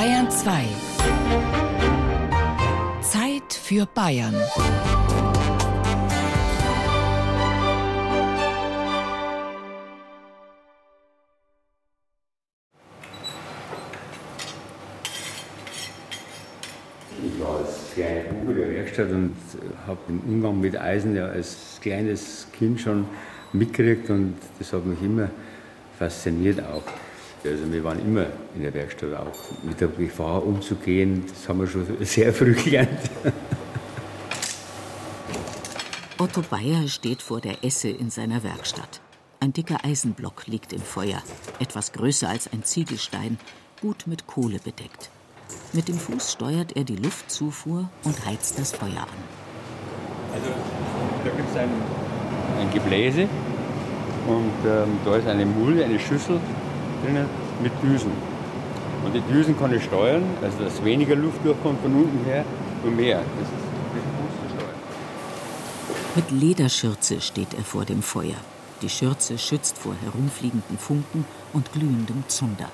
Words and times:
Bayern 0.00 0.30
2. 0.30 0.64
Zeit 3.02 3.52
für 3.52 3.84
Bayern. 3.84 4.34
Ich 17.22 17.38
war 17.38 17.58
als 17.58 17.92
kleiner 17.92 18.22
Bube 18.22 18.54
der 18.54 18.70
Werkstatt 18.70 19.10
und 19.10 19.36
habe 19.86 19.98
den 20.08 20.20
Umgang 20.20 20.62
mit 20.62 20.80
Eisen 20.80 21.14
ja 21.14 21.26
als 21.26 21.78
kleines 21.82 22.46
Kind 22.58 22.80
schon 22.80 23.04
mitgekriegt 23.52 24.08
und 24.08 24.36
das 24.58 24.72
hat 24.72 24.86
mich 24.86 25.02
immer 25.02 25.28
fasziniert 25.98 26.60
auch. 26.60 27.09
Also 27.42 27.72
wir 27.72 27.82
waren 27.84 27.98
immer 28.00 28.26
in 28.54 28.62
der 28.62 28.74
Werkstatt 28.74 29.14
auch 29.14 29.32
mit 29.62 29.80
der 29.80 29.88
Gefahr 29.88 30.44
umzugehen. 30.46 31.24
Das 31.26 31.48
haben 31.48 31.60
wir 31.60 31.66
schon 31.66 31.86
sehr 32.00 32.34
früh 32.34 32.54
gelernt. 32.54 33.00
Otto 36.18 36.42
Bayer 36.42 36.86
steht 36.86 37.22
vor 37.22 37.40
der 37.40 37.64
Esse 37.64 37.88
in 37.88 38.10
seiner 38.10 38.42
Werkstatt. 38.42 39.00
Ein 39.40 39.54
dicker 39.54 39.78
Eisenblock 39.82 40.46
liegt 40.48 40.74
im 40.74 40.82
Feuer, 40.82 41.22
etwas 41.58 41.92
größer 41.92 42.28
als 42.28 42.52
ein 42.52 42.62
Ziegelstein, 42.62 43.38
gut 43.80 44.06
mit 44.06 44.26
Kohle 44.26 44.58
bedeckt. 44.62 45.08
Mit 45.72 45.88
dem 45.88 45.96
Fuß 45.96 46.32
steuert 46.32 46.76
er 46.76 46.84
die 46.84 46.96
Luftzufuhr 46.96 47.88
und 48.04 48.26
heizt 48.26 48.58
das 48.58 48.72
Feuer 48.72 49.00
an. 49.00 49.20
Also 50.34 50.50
da 51.24 51.30
gibt 51.30 51.48
es 51.48 51.56
ein, 51.56 51.70
ein 52.60 52.70
Gebläse 52.70 53.22
und 54.28 54.52
ähm, 54.66 54.98
da 55.06 55.16
ist 55.16 55.26
eine 55.26 55.46
Mulde, 55.46 55.86
eine 55.86 55.98
Schüssel 55.98 56.38
drinnen 57.02 57.26
mit 57.62 57.72
Düsen. 57.82 58.12
Und 59.04 59.14
die 59.14 59.22
Düsen 59.32 59.58
kann 59.58 59.74
ich 59.74 59.84
steuern, 59.84 60.22
also 60.42 60.64
dass 60.64 60.84
weniger 60.84 61.16
Luft 61.16 61.44
durchkommt 61.44 61.80
von 61.80 61.94
unten 61.94 62.24
her 62.24 62.44
und 62.84 62.96
mehr. 62.96 63.18
Das 63.38 63.48
ist 63.48 63.70
mit 66.16 66.32
Lederschürze 66.32 67.20
steht 67.20 67.54
er 67.54 67.62
vor 67.62 67.84
dem 67.84 68.02
Feuer. 68.02 68.34
Die 68.82 68.88
Schürze 68.88 69.38
schützt 69.38 69.78
vor 69.78 69.94
herumfliegenden 70.02 70.76
Funken 70.76 71.24
und 71.52 71.72
glühendem 71.72 72.24
Zunder. 72.26 72.68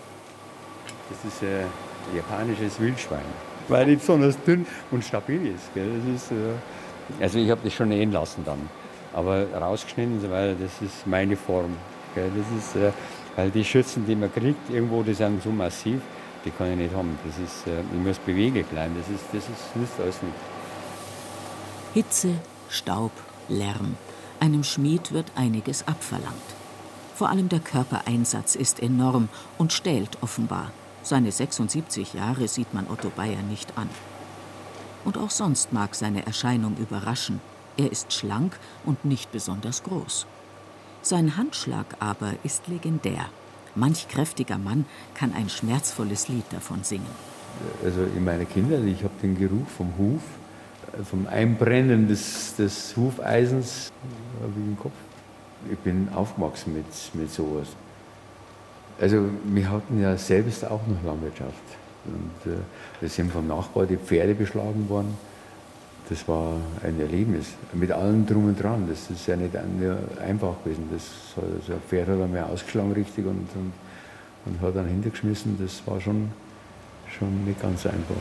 Das 1.11 1.33
ist 1.33 1.43
äh, 1.43 1.65
ein 1.65 2.17
japanisches 2.17 2.81
Wildschwein, 2.81 3.27
weil 3.69 3.85
die 3.85 3.97
besonders 3.97 4.43
dünn 4.45 4.67
und 4.91 5.05
stabil 5.05 5.49
ist. 5.49 5.65
Ist 5.77 6.31
äh, 6.31 7.23
also 7.23 7.39
ich 7.39 7.51
habe 7.51 7.61
das 7.63 7.75
schon 7.75 7.91
nähen 7.91 8.11
lassen 8.11 8.43
dann, 8.47 8.71
aber 9.13 9.47
rausgeschnitten 9.53 10.23
weiter, 10.31 10.55
das 10.55 10.81
ist 10.81 11.07
meine 11.07 11.37
Form. 11.37 11.77
Gell? 12.15 12.31
Das 12.35 12.47
ist, 12.59 12.77
äh, 12.77 12.93
weil 13.37 13.51
die 13.51 13.65
Schützen, 13.65 14.07
die 14.07 14.17
man 14.17 14.33
kriegt, 14.33 14.71
irgendwo, 14.71 15.03
die 15.03 15.15
sind 15.15 15.43
so 15.43 15.51
massiv, 15.51 16.01
die 16.45 16.51
kann 16.51 16.73
ich 16.73 16.79
nicht 16.79 16.95
haben. 16.95 17.19
Das 17.25 17.39
ist, 17.39 17.67
äh, 17.67 17.81
ich 17.81 18.07
muss 18.07 18.19
beweglich 18.19 18.67
bleiben, 18.67 18.97
das 18.99 19.09
ist, 19.09 19.25
das 19.33 19.45
ist 19.45 19.77
nützt 19.77 20.01
alles 20.01 20.23
nicht. 20.23 20.35
Hitze, 21.95 22.35
Staub, 22.69 23.13
Lärm. 23.49 23.97
Einem 24.41 24.65
Schmied 24.65 25.13
wird 25.13 25.31
einiges 25.35 25.87
abverlangt. 25.87 26.35
Vor 27.15 27.31
allem 27.31 27.49
der 27.49 27.61
Körpereinsatz 27.61 28.55
ist 28.55 28.81
enorm 28.81 29.29
und 29.57 29.73
stählt 29.73 30.19
offenbar. 30.23 30.73
Seine 31.03 31.33
76 31.33 32.15
Jahre 32.15 32.49
sieht 32.49 32.75
man 32.75 32.87
Otto 32.91 33.11
Bayer 33.15 33.43
nicht 33.49 33.79
an. 33.79 33.89
Und 35.05 35.17
auch 35.17 35.31
sonst 35.31 35.73
mag 35.73 35.95
seine 35.95 36.27
Erscheinung 36.27 36.77
überraschen. 36.77 37.41
Er 37.77 37.93
ist 37.93 38.13
schlank 38.13 38.59
und 38.85 39.05
nicht 39.05 39.31
besonders 39.33 39.83
groß. 39.85 40.27
Sein 41.09 41.37
Handschlag 41.37 41.87
aber 42.01 42.33
ist 42.43 42.67
legendär. 42.67 43.27
Manch 43.77 44.09
kräftiger 44.09 44.59
Mann 44.59 44.87
kann 45.15 45.33
ein 45.33 45.49
schmerzvolles 45.49 46.27
Lied 46.27 46.43
davon 46.51 46.83
singen. 46.83 47.07
Also 47.85 48.01
in 48.17 48.25
meiner 48.25 48.45
Kindheit, 48.45 48.83
ich 48.87 49.05
habe 49.05 49.15
den 49.23 49.39
Geruch 49.39 49.69
vom 49.69 49.93
Huf, 49.99 50.23
äh, 50.99 51.05
vom 51.05 51.29
Einbrennen 51.29 52.09
des, 52.09 52.57
des 52.57 52.97
Hufeisens 52.97 53.93
hab 54.43 54.51
ich 54.51 54.57
im 54.57 54.77
Kopf. 54.77 54.97
Ich 55.71 55.79
bin 55.79 56.09
aufgewachsen 56.13 56.75
mit, 56.75 56.87
mit 57.15 57.33
sowas. 57.33 57.69
Also 59.01 59.27
wir 59.45 59.71
hatten 59.71 60.03
ja 60.03 60.17
selbst 60.17 60.65
auch 60.65 60.85
noch 60.89 61.05
Landwirtschaft. 61.05 61.55
Und 62.05 62.53
äh, 62.53 62.57
wir 62.99 63.09
sind 63.09 63.31
vom 63.31 63.47
Nachbar 63.47 63.87
die 63.87 63.97
Pferde 63.97 64.35
beschlagen 64.35 64.89
worden. 64.89 65.17
Das 66.09 66.27
war 66.29 66.61
ein 66.85 67.01
Erlebnis. 67.01 67.55
Mit 67.73 67.91
allem 67.91 68.25
drum 68.27 68.47
und 68.47 68.63
dran. 68.63 68.87
Das 68.89 69.11
ist 69.11 69.27
ja 69.27 69.37
nicht 69.37 69.55
einfach 70.21 70.55
gewesen. 70.63 70.89
Das, 70.93 71.03
also 71.37 71.81
Pferd 71.89 72.09
hat 72.09 72.21
einmal 72.21 72.45
ausgeschlagen 72.45 72.93
richtig 72.93 73.27
und, 73.27 73.49
und, 73.55 73.73
und 74.45 74.61
hat 74.61 74.77
dann 74.77 74.87
hintergeschmissen. 74.87 75.59
Das 75.61 75.85
war 75.87 76.01
schon, 76.01 76.31
schon 77.19 77.45
nicht 77.45 77.61
ganz 77.61 77.87
einfach. 77.87 78.15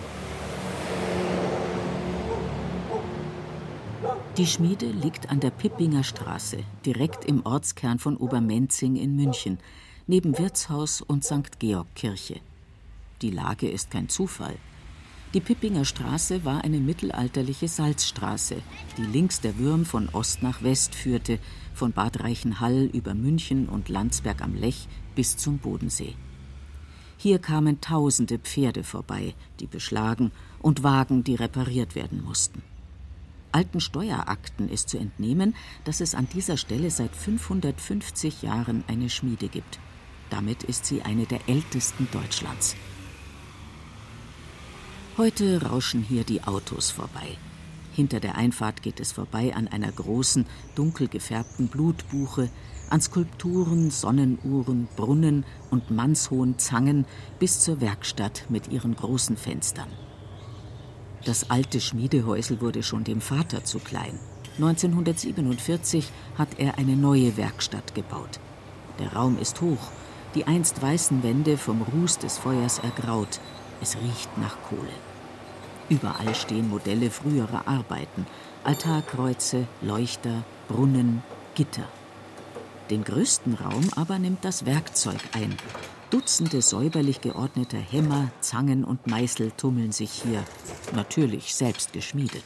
Die 4.37 4.47
Schmiede 4.47 4.87
liegt 4.87 5.29
an 5.29 5.39
der 5.39 5.51
Pippinger 5.51 6.03
Straße, 6.03 6.57
direkt 6.85 7.23
im 7.23 7.45
Ortskern 7.45 7.99
von 7.99 8.17
Obermenzing 8.17 8.97
in 8.97 9.15
München, 9.15 9.59
neben 10.07 10.37
Wirtshaus 10.37 11.01
und 11.01 11.23
St. 11.23 11.57
Georg 11.59 11.87
Kirche. 11.95 12.41
Die 13.21 13.31
Lage 13.31 13.69
ist 13.69 13.91
kein 13.91 14.09
Zufall. 14.09 14.55
Die 15.35 15.41
Pippinger 15.41 15.83
Straße 15.83 16.45
war 16.45 16.63
eine 16.63 16.79
mittelalterliche 16.79 17.67
Salzstraße, 17.67 18.55
die 18.97 19.01
links 19.01 19.41
der 19.41 19.57
Würm 19.57 19.83
von 19.83 20.07
Ost 20.07 20.41
nach 20.41 20.63
West 20.63 20.95
führte, 20.95 21.39
von 21.73 21.91
Bad 21.91 22.21
Reichenhall 22.23 22.85
über 22.93 23.13
München 23.13 23.67
und 23.67 23.89
Landsberg 23.89 24.41
am 24.41 24.55
Lech 24.55 24.87
bis 25.13 25.35
zum 25.35 25.57
Bodensee. 25.57 26.15
Hier 27.17 27.39
kamen 27.39 27.81
tausende 27.81 28.39
Pferde 28.39 28.85
vorbei, 28.85 29.33
die 29.59 29.67
beschlagen, 29.67 30.31
und 30.61 30.83
Wagen, 30.83 31.25
die 31.25 31.35
repariert 31.35 31.95
werden 31.95 32.23
mussten. 32.23 32.63
Alten 33.51 33.81
Steuerakten 33.81 34.69
ist 34.69 34.87
zu 34.87 34.97
entnehmen, 34.97 35.53
dass 35.83 35.99
es 35.99 36.15
an 36.15 36.29
dieser 36.33 36.55
Stelle 36.55 36.89
seit 36.89 37.13
550 37.13 38.41
Jahren 38.41 38.85
eine 38.87 39.09
Schmiede 39.09 39.49
gibt. 39.49 39.79
Damit 40.29 40.63
ist 40.63 40.85
sie 40.85 41.01
eine 41.01 41.25
der 41.25 41.41
ältesten 41.49 42.07
Deutschlands. 42.13 42.77
Heute 45.17 45.61
rauschen 45.61 46.01
hier 46.03 46.25
die 46.25 46.43
Autos 46.43 46.91
vorbei. 46.91 47.37
Hinter 47.93 48.19
der 48.19 48.35
Einfahrt 48.35 48.81
geht 48.81 48.99
es 48.99 49.13
vorbei 49.13 49.55
an 49.55 49.69
einer 49.69 49.89
großen, 49.89 50.45
dunkel 50.75 51.07
gefärbten 51.07 51.69
Blutbuche, 51.69 52.49
an 52.89 52.99
Skulpturen, 52.99 53.91
Sonnenuhren, 53.91 54.89
Brunnen 54.97 55.45
und 55.71 55.89
mannshohen 55.89 56.59
Zangen 56.59 57.05
bis 57.39 57.61
zur 57.61 57.79
Werkstatt 57.79 58.47
mit 58.49 58.67
ihren 58.67 58.93
großen 58.93 59.37
Fenstern. 59.37 59.87
Das 61.23 61.49
alte 61.49 61.79
Schmiedehäusel 61.79 62.59
wurde 62.59 62.83
schon 62.83 63.05
dem 63.05 63.21
Vater 63.21 63.63
zu 63.63 63.79
klein. 63.79 64.19
1947 64.57 66.11
hat 66.37 66.59
er 66.59 66.77
eine 66.77 66.97
neue 66.97 67.37
Werkstatt 67.37 67.95
gebaut. 67.95 68.41
Der 68.99 69.13
Raum 69.13 69.39
ist 69.39 69.61
hoch, 69.61 69.91
die 70.35 70.45
einst 70.45 70.81
weißen 70.81 71.23
Wände 71.23 71.57
vom 71.57 71.83
Ruß 71.83 72.19
des 72.19 72.37
Feuers 72.37 72.79
ergraut. 72.79 73.39
Es 73.85 73.97
riecht 73.97 74.35
nach 74.39 74.57
Kohle. 74.67 74.95
Überall 75.89 76.33
stehen 76.33 76.69
Modelle 76.69 77.11
früherer 77.11 77.67
Arbeiten, 77.67 78.25
Altarkreuze, 78.63 79.67
Leuchter, 79.83 80.43
Brunnen, 80.67 81.21
Gitter. 81.53 81.87
Den 82.89 83.03
größten 83.03 83.53
Raum 83.53 83.87
aber 83.95 84.17
nimmt 84.17 84.43
das 84.43 84.65
Werkzeug 84.65 85.19
ein. 85.33 85.55
Dutzende 86.09 86.63
säuberlich 86.63 87.21
geordneter 87.21 87.77
Hämmer, 87.77 88.31
Zangen 88.39 88.85
und 88.85 89.05
Meißel 89.05 89.51
tummeln 89.51 89.91
sich 89.91 90.09
hier, 90.09 90.43
natürlich 90.95 91.53
selbst 91.53 91.93
geschmiedet. 91.93 92.43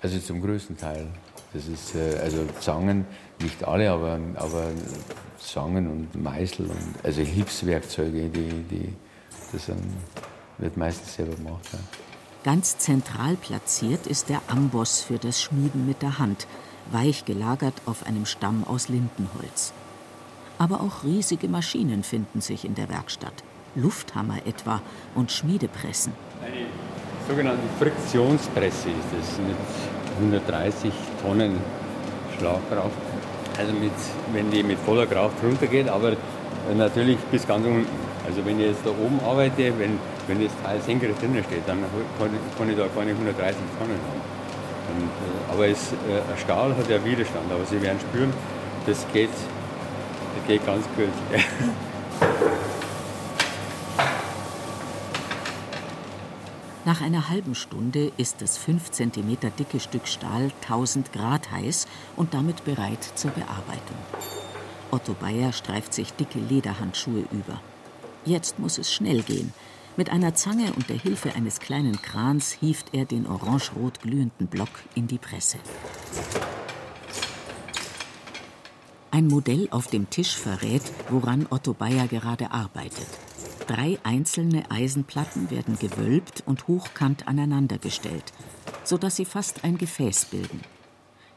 Also 0.00 0.18
zum 0.18 0.42
größten 0.42 0.76
Teil. 0.76 1.06
Das 1.52 1.68
ist 1.68 1.94
äh, 1.94 2.18
also 2.18 2.44
Zangen, 2.58 3.06
nicht 3.40 3.62
alle, 3.62 3.88
aber, 3.88 4.18
aber 4.34 4.72
Zangen 5.38 5.88
und 5.88 6.20
Meißel 6.20 6.66
und 6.66 7.04
also 7.04 7.22
Hilfswerkzeuge, 7.22 8.28
die, 8.30 8.64
die 8.68 8.92
das 9.52 9.66
dann, 9.66 9.82
wird 10.58 10.76
meistens 10.76 11.14
selber 11.14 11.34
gemacht. 11.34 11.68
Ja. 11.72 11.78
Ganz 12.44 12.78
zentral 12.78 13.36
platziert 13.36 14.06
ist 14.06 14.28
der 14.28 14.42
Amboss 14.48 15.00
für 15.00 15.18
das 15.18 15.40
Schmieden 15.40 15.86
mit 15.86 16.02
der 16.02 16.18
Hand, 16.18 16.46
weich 16.90 17.24
gelagert 17.24 17.74
auf 17.86 18.04
einem 18.04 18.26
Stamm 18.26 18.64
aus 18.64 18.88
Lindenholz. 18.88 19.72
Aber 20.58 20.80
auch 20.80 21.04
riesige 21.04 21.48
Maschinen 21.48 22.02
finden 22.02 22.40
sich 22.40 22.64
in 22.64 22.74
der 22.74 22.88
Werkstatt. 22.88 23.44
Lufthammer 23.74 24.46
etwa 24.46 24.82
und 25.14 25.32
Schmiedepressen. 25.32 26.12
Eine 26.44 26.66
sogenannte 27.28 27.62
Friktionspresse 27.78 28.90
ist 28.90 29.08
das 29.16 29.38
mit 29.38 29.56
130 30.20 30.92
Tonnen 31.22 31.56
Schlagkraft. 32.38 32.90
Also 33.58 33.72
mit, 33.72 33.92
wenn 34.32 34.50
die 34.50 34.62
mit 34.62 34.78
voller 34.78 35.06
Kraft 35.06 35.36
runtergeht, 35.42 35.88
aber 35.88 36.16
natürlich 36.76 37.18
bis 37.30 37.46
ganz 37.46 37.66
unten. 37.66 37.86
Also 38.26 38.44
wenn 38.44 38.60
ich 38.60 38.66
jetzt 38.66 38.84
da 38.84 38.90
oben 38.90 39.20
arbeite, 39.24 39.72
wenn, 39.78 39.98
wenn 40.26 40.42
das 40.42 40.52
Teil 40.62 40.80
senkrecht 40.80 41.20
drinnen 41.20 41.44
steht, 41.44 41.66
dann 41.66 41.78
kann, 42.18 42.70
ich 42.70 42.76
da 42.76 42.86
keine 42.94 43.10
130 43.10 43.56
Tonnen 43.78 43.98
haben. 44.08 44.20
Und, 44.88 45.04
äh, 45.04 45.52
aber 45.52 45.68
es, 45.68 45.92
äh, 45.92 46.38
Stahl 46.40 46.76
hat 46.76 46.88
ja 46.88 47.04
Widerstand, 47.04 47.50
aber 47.50 47.64
Sie 47.64 47.80
werden 47.80 48.00
spüren, 48.00 48.32
das 48.86 49.06
geht, 49.12 49.30
das 49.30 50.46
geht 50.46 50.66
ganz 50.66 50.84
gut. 50.96 51.08
Nach 56.84 57.00
einer 57.00 57.28
halben 57.28 57.54
Stunde 57.54 58.10
ist 58.16 58.42
das 58.42 58.58
5 58.58 58.90
cm 58.90 59.36
dicke 59.56 59.78
Stück 59.78 60.08
Stahl 60.08 60.50
1000 60.62 61.12
Grad 61.12 61.52
heiß 61.52 61.86
und 62.16 62.34
damit 62.34 62.64
bereit 62.64 63.04
zur 63.14 63.30
Bearbeitung. 63.30 63.96
Otto 64.90 65.14
Bayer 65.14 65.52
streift 65.52 65.94
sich 65.94 66.12
dicke 66.12 66.40
Lederhandschuhe 66.40 67.24
über. 67.30 67.60
Jetzt 68.24 68.58
muss 68.58 68.78
es 68.78 68.92
schnell 68.92 69.22
gehen. 69.22 69.54
Mit 69.96 70.08
einer 70.08 70.34
Zange 70.34 70.72
und 70.72 70.88
der 70.88 70.98
Hilfe 70.98 71.34
eines 71.34 71.60
kleinen 71.60 72.00
Krans 72.00 72.52
hieft 72.52 72.94
er 72.94 73.04
den 73.04 73.26
orange-rot 73.26 74.00
glühenden 74.00 74.46
Block 74.46 74.70
in 74.94 75.06
die 75.06 75.18
Presse. 75.18 75.58
Ein 79.10 79.26
Modell 79.26 79.68
auf 79.70 79.88
dem 79.88 80.08
Tisch 80.08 80.34
verrät, 80.34 80.82
woran 81.10 81.46
Otto 81.50 81.74
Bayer 81.74 82.08
gerade 82.08 82.52
arbeitet. 82.52 83.06
Drei 83.66 83.98
einzelne 84.02 84.70
Eisenplatten 84.70 85.50
werden 85.50 85.78
gewölbt 85.78 86.42
und 86.46 86.66
hochkant 86.68 87.28
aneinandergestellt, 87.28 88.32
sodass 88.84 89.16
sie 89.16 89.26
fast 89.26 89.62
ein 89.62 89.76
Gefäß 89.76 90.24
bilden. 90.26 90.62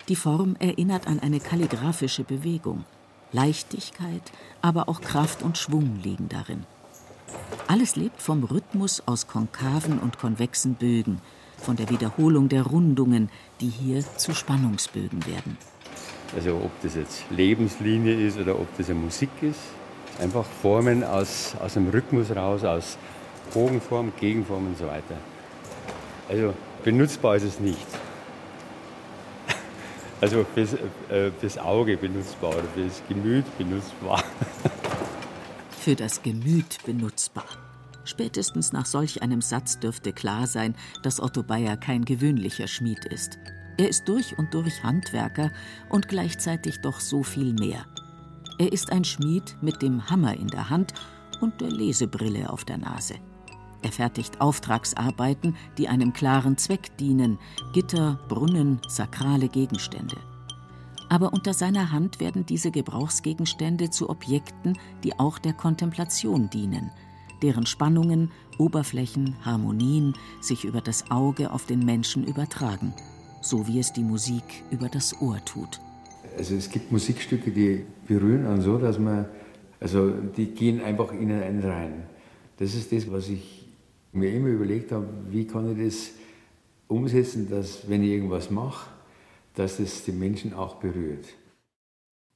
Die 0.07 0.15
Form 0.15 0.55
erinnert 0.59 1.07
an 1.07 1.19
eine 1.19 1.41
kalligraphische 1.41 2.23
Bewegung. 2.23 2.85
Leichtigkeit, 3.33 4.31
aber 4.61 4.87
auch 4.87 5.01
Kraft 5.01 5.43
und 5.43 5.57
Schwung 5.57 5.99
liegen 6.01 6.29
darin. 6.29 6.65
Alles 7.67 7.95
lebt 7.95 8.21
vom 8.21 8.43
Rhythmus 8.43 9.03
aus 9.05 9.27
konkaven 9.27 9.99
und 9.99 10.19
konvexen 10.19 10.75
Bögen, 10.75 11.21
von 11.57 11.75
der 11.75 11.89
Wiederholung 11.89 12.49
der 12.49 12.63
Rundungen, 12.63 13.29
die 13.61 13.69
hier 13.69 14.03
zu 14.17 14.33
Spannungsbögen 14.33 15.25
werden. 15.25 15.57
Also 16.35 16.55
ob 16.55 16.71
das 16.81 16.95
jetzt 16.95 17.23
Lebenslinie 17.29 18.13
ist 18.13 18.37
oder 18.37 18.59
ob 18.59 18.67
das 18.77 18.89
eine 18.89 18.99
Musik 18.99 19.29
ist, 19.41 19.59
Einfach 20.19 20.45
Formen 20.61 21.03
aus, 21.03 21.55
aus 21.59 21.73
dem 21.73 21.89
Rhythmus 21.89 22.33
raus, 22.33 22.63
aus 22.63 22.97
Bogenform, 23.53 24.13
Gegenform 24.17 24.67
und 24.67 24.77
so 24.77 24.87
weiter. 24.87 25.17
Also 26.29 26.53
benutzbar 26.83 27.35
ist 27.35 27.43
es 27.43 27.59
nicht. 27.59 27.85
Also 30.21 30.45
fürs, 30.53 30.73
äh, 31.09 31.29
fürs 31.39 31.57
Auge 31.57 31.97
benutzbar 31.97 32.51
oder 32.51 32.63
fürs 32.73 33.01
Gemüt 33.09 33.45
benutzbar. 33.57 34.23
Für 35.85 35.95
das 35.95 36.23
Gemüt 36.23 36.79
benutzbar. 36.83 37.45
Spätestens 38.05 38.73
nach 38.73 38.87
solch 38.87 39.21
einem 39.21 39.39
Satz 39.39 39.79
dürfte 39.79 40.13
klar 40.13 40.47
sein, 40.47 40.73
dass 41.03 41.21
Otto 41.21 41.43
Bayer 41.43 41.77
kein 41.77 42.05
gewöhnlicher 42.05 42.65
Schmied 42.65 43.05
ist. 43.05 43.37
Er 43.77 43.87
ist 43.89 44.09
durch 44.09 44.35
und 44.39 44.51
durch 44.55 44.81
Handwerker 44.81 45.51
und 45.89 46.07
gleichzeitig 46.07 46.81
doch 46.81 46.99
so 46.99 47.21
viel 47.21 47.53
mehr. 47.53 47.85
Er 48.57 48.73
ist 48.73 48.91
ein 48.91 49.03
Schmied 49.03 49.57
mit 49.61 49.83
dem 49.83 50.09
Hammer 50.09 50.35
in 50.35 50.47
der 50.47 50.71
Hand 50.71 50.95
und 51.39 51.61
der 51.61 51.69
Lesebrille 51.69 52.49
auf 52.49 52.65
der 52.65 52.79
Nase. 52.79 53.19
Er 53.83 53.91
fertigt 53.91 54.41
Auftragsarbeiten, 54.41 55.55
die 55.77 55.87
einem 55.87 56.13
klaren 56.13 56.57
Zweck 56.57 56.97
dienen, 56.97 57.37
Gitter, 57.73 58.17
Brunnen, 58.27 58.81
sakrale 58.87 59.49
Gegenstände. 59.49 60.17
Aber 61.09 61.33
unter 61.33 61.53
seiner 61.53 61.91
Hand 61.91 62.19
werden 62.19 62.45
diese 62.45 62.71
Gebrauchsgegenstände 62.71 63.89
zu 63.89 64.09
Objekten, 64.09 64.77
die 65.03 65.17
auch 65.19 65.37
der 65.37 65.53
Kontemplation 65.53 66.49
dienen, 66.49 66.91
deren 67.41 67.65
Spannungen, 67.65 68.31
Oberflächen, 68.57 69.35
Harmonien 69.43 70.13
sich 70.41 70.65
über 70.65 70.81
das 70.81 71.11
Auge 71.11 71.51
auf 71.51 71.65
den 71.65 71.85
Menschen 71.85 72.25
übertragen, 72.25 72.93
so 73.41 73.67
wie 73.67 73.79
es 73.79 73.93
die 73.93 74.03
Musik 74.03 74.63
über 74.71 74.89
das 74.89 75.21
Ohr 75.21 75.39
tut. 75.45 75.79
Also 76.37 76.55
es 76.55 76.69
gibt 76.69 76.91
Musikstücke, 76.91 77.51
die 77.51 77.85
berühren 78.07 78.45
einen 78.45 78.61
so, 78.61 78.77
dass 78.77 78.99
man, 78.99 79.25
also 79.79 80.09
die 80.09 80.47
gehen 80.47 80.81
einfach 80.81 81.11
in 81.11 81.31
einen 81.31 81.63
rein. 81.63 82.03
Das 82.57 82.73
ist 82.73 82.91
das, 82.91 83.09
was 83.11 83.29
ich 83.29 83.65
mir 84.11 84.33
immer 84.33 84.47
überlegt 84.47 84.91
habe, 84.91 85.07
wie 85.29 85.45
kann 85.45 85.71
ich 85.71 85.85
das 85.85 86.11
umsetzen, 86.87 87.49
dass 87.49 87.87
wenn 87.89 88.03
ich 88.03 88.11
irgendwas 88.11 88.49
mache, 88.49 88.89
dass 89.55 89.79
es 89.79 90.03
die 90.03 90.11
Menschen 90.11 90.53
auch 90.53 90.75
berührt. 90.75 91.25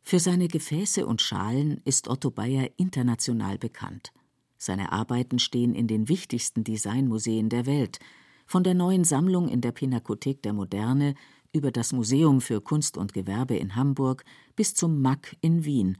Für 0.01 0.19
seine 0.19 0.47
Gefäße 0.47 1.05
und 1.05 1.21
Schalen 1.21 1.81
ist 1.85 2.07
Otto 2.07 2.31
Bayer 2.31 2.69
international 2.77 3.57
bekannt. 3.57 4.11
Seine 4.57 4.91
Arbeiten 4.91 5.39
stehen 5.39 5.75
in 5.75 5.87
den 5.87 6.09
wichtigsten 6.09 6.63
Designmuseen 6.63 7.49
der 7.49 7.65
Welt, 7.65 7.99
von 8.45 8.63
der 8.63 8.73
neuen 8.73 9.03
Sammlung 9.03 9.47
in 9.47 9.61
der 9.61 9.71
Pinakothek 9.71 10.41
der 10.41 10.53
Moderne 10.53 11.13
über 11.53 11.71
das 11.71 11.93
Museum 11.93 12.41
für 12.41 12.61
Kunst 12.61 12.97
und 12.97 13.13
Gewerbe 13.13 13.55
in 13.55 13.75
Hamburg 13.75 14.25
bis 14.55 14.73
zum 14.73 15.01
MAC 15.01 15.37
in 15.41 15.65
Wien. 15.65 15.97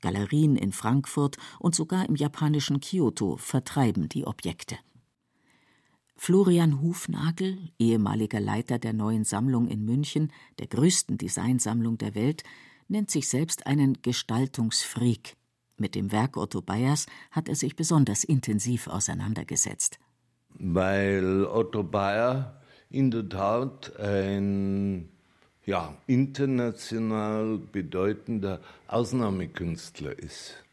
Galerien 0.00 0.56
in 0.56 0.72
Frankfurt 0.72 1.36
und 1.58 1.74
sogar 1.74 2.08
im 2.08 2.14
japanischen 2.14 2.80
Kyoto 2.80 3.36
vertreiben 3.36 4.08
die 4.08 4.26
Objekte. 4.26 4.78
Florian 6.20 6.82
Hufnagel, 6.82 7.56
ehemaliger 7.78 8.40
Leiter 8.40 8.80
der 8.80 8.92
neuen 8.92 9.24
Sammlung 9.24 9.68
in 9.68 9.84
München, 9.84 10.32
der 10.58 10.66
größten 10.66 11.16
Designsammlung 11.16 11.96
der 11.96 12.16
Welt, 12.16 12.42
nennt 12.88 13.10
sich 13.10 13.28
selbst 13.28 13.66
einen 13.68 14.02
Gestaltungsfreak. 14.02 15.36
Mit 15.76 15.94
dem 15.94 16.10
Werk 16.10 16.36
Otto 16.36 16.60
Bayers 16.60 17.06
hat 17.30 17.48
er 17.48 17.54
sich 17.54 17.76
besonders 17.76 18.24
intensiv 18.24 18.88
auseinandergesetzt. 18.88 20.00
Weil 20.58 21.46
Otto 21.46 21.84
Bayer 21.84 22.60
in 22.90 23.12
der 23.12 23.28
Tat 23.28 23.96
ein 24.00 25.08
ja, 25.66 25.96
international 26.08 27.58
bedeutender 27.58 28.60
Ausnahmekünstler 28.88 30.18
ist. 30.18 30.64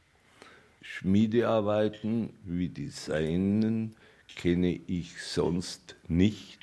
Schmiedearbeiten 0.81 2.31
wie 2.43 2.69
Designen 2.69 3.95
kenne 4.35 4.79
ich 4.87 5.21
sonst 5.23 5.95
nicht. 6.07 6.59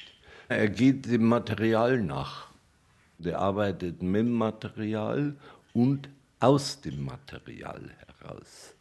Er 0.49 0.69
geht 0.69 1.07
dem 1.07 1.27
Material 1.27 2.03
nach. 2.03 2.49
Er 3.23 3.39
arbeitet 3.39 4.03
mit 4.03 4.21
dem 4.21 4.33
Material 4.33 5.37
und 5.73 6.09
aus 6.41 6.81
dem 6.81 7.05
Material 7.05 7.91
heraus. 8.07 8.75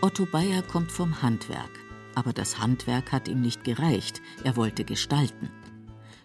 Otto 0.00 0.26
Bayer 0.26 0.62
kommt 0.62 0.90
vom 0.90 1.22
Handwerk. 1.22 1.70
Aber 2.14 2.32
das 2.32 2.58
Handwerk 2.58 3.12
hat 3.12 3.28
ihm 3.28 3.40
nicht 3.40 3.64
gereicht, 3.64 4.20
er 4.44 4.56
wollte 4.56 4.84
gestalten. 4.84 5.48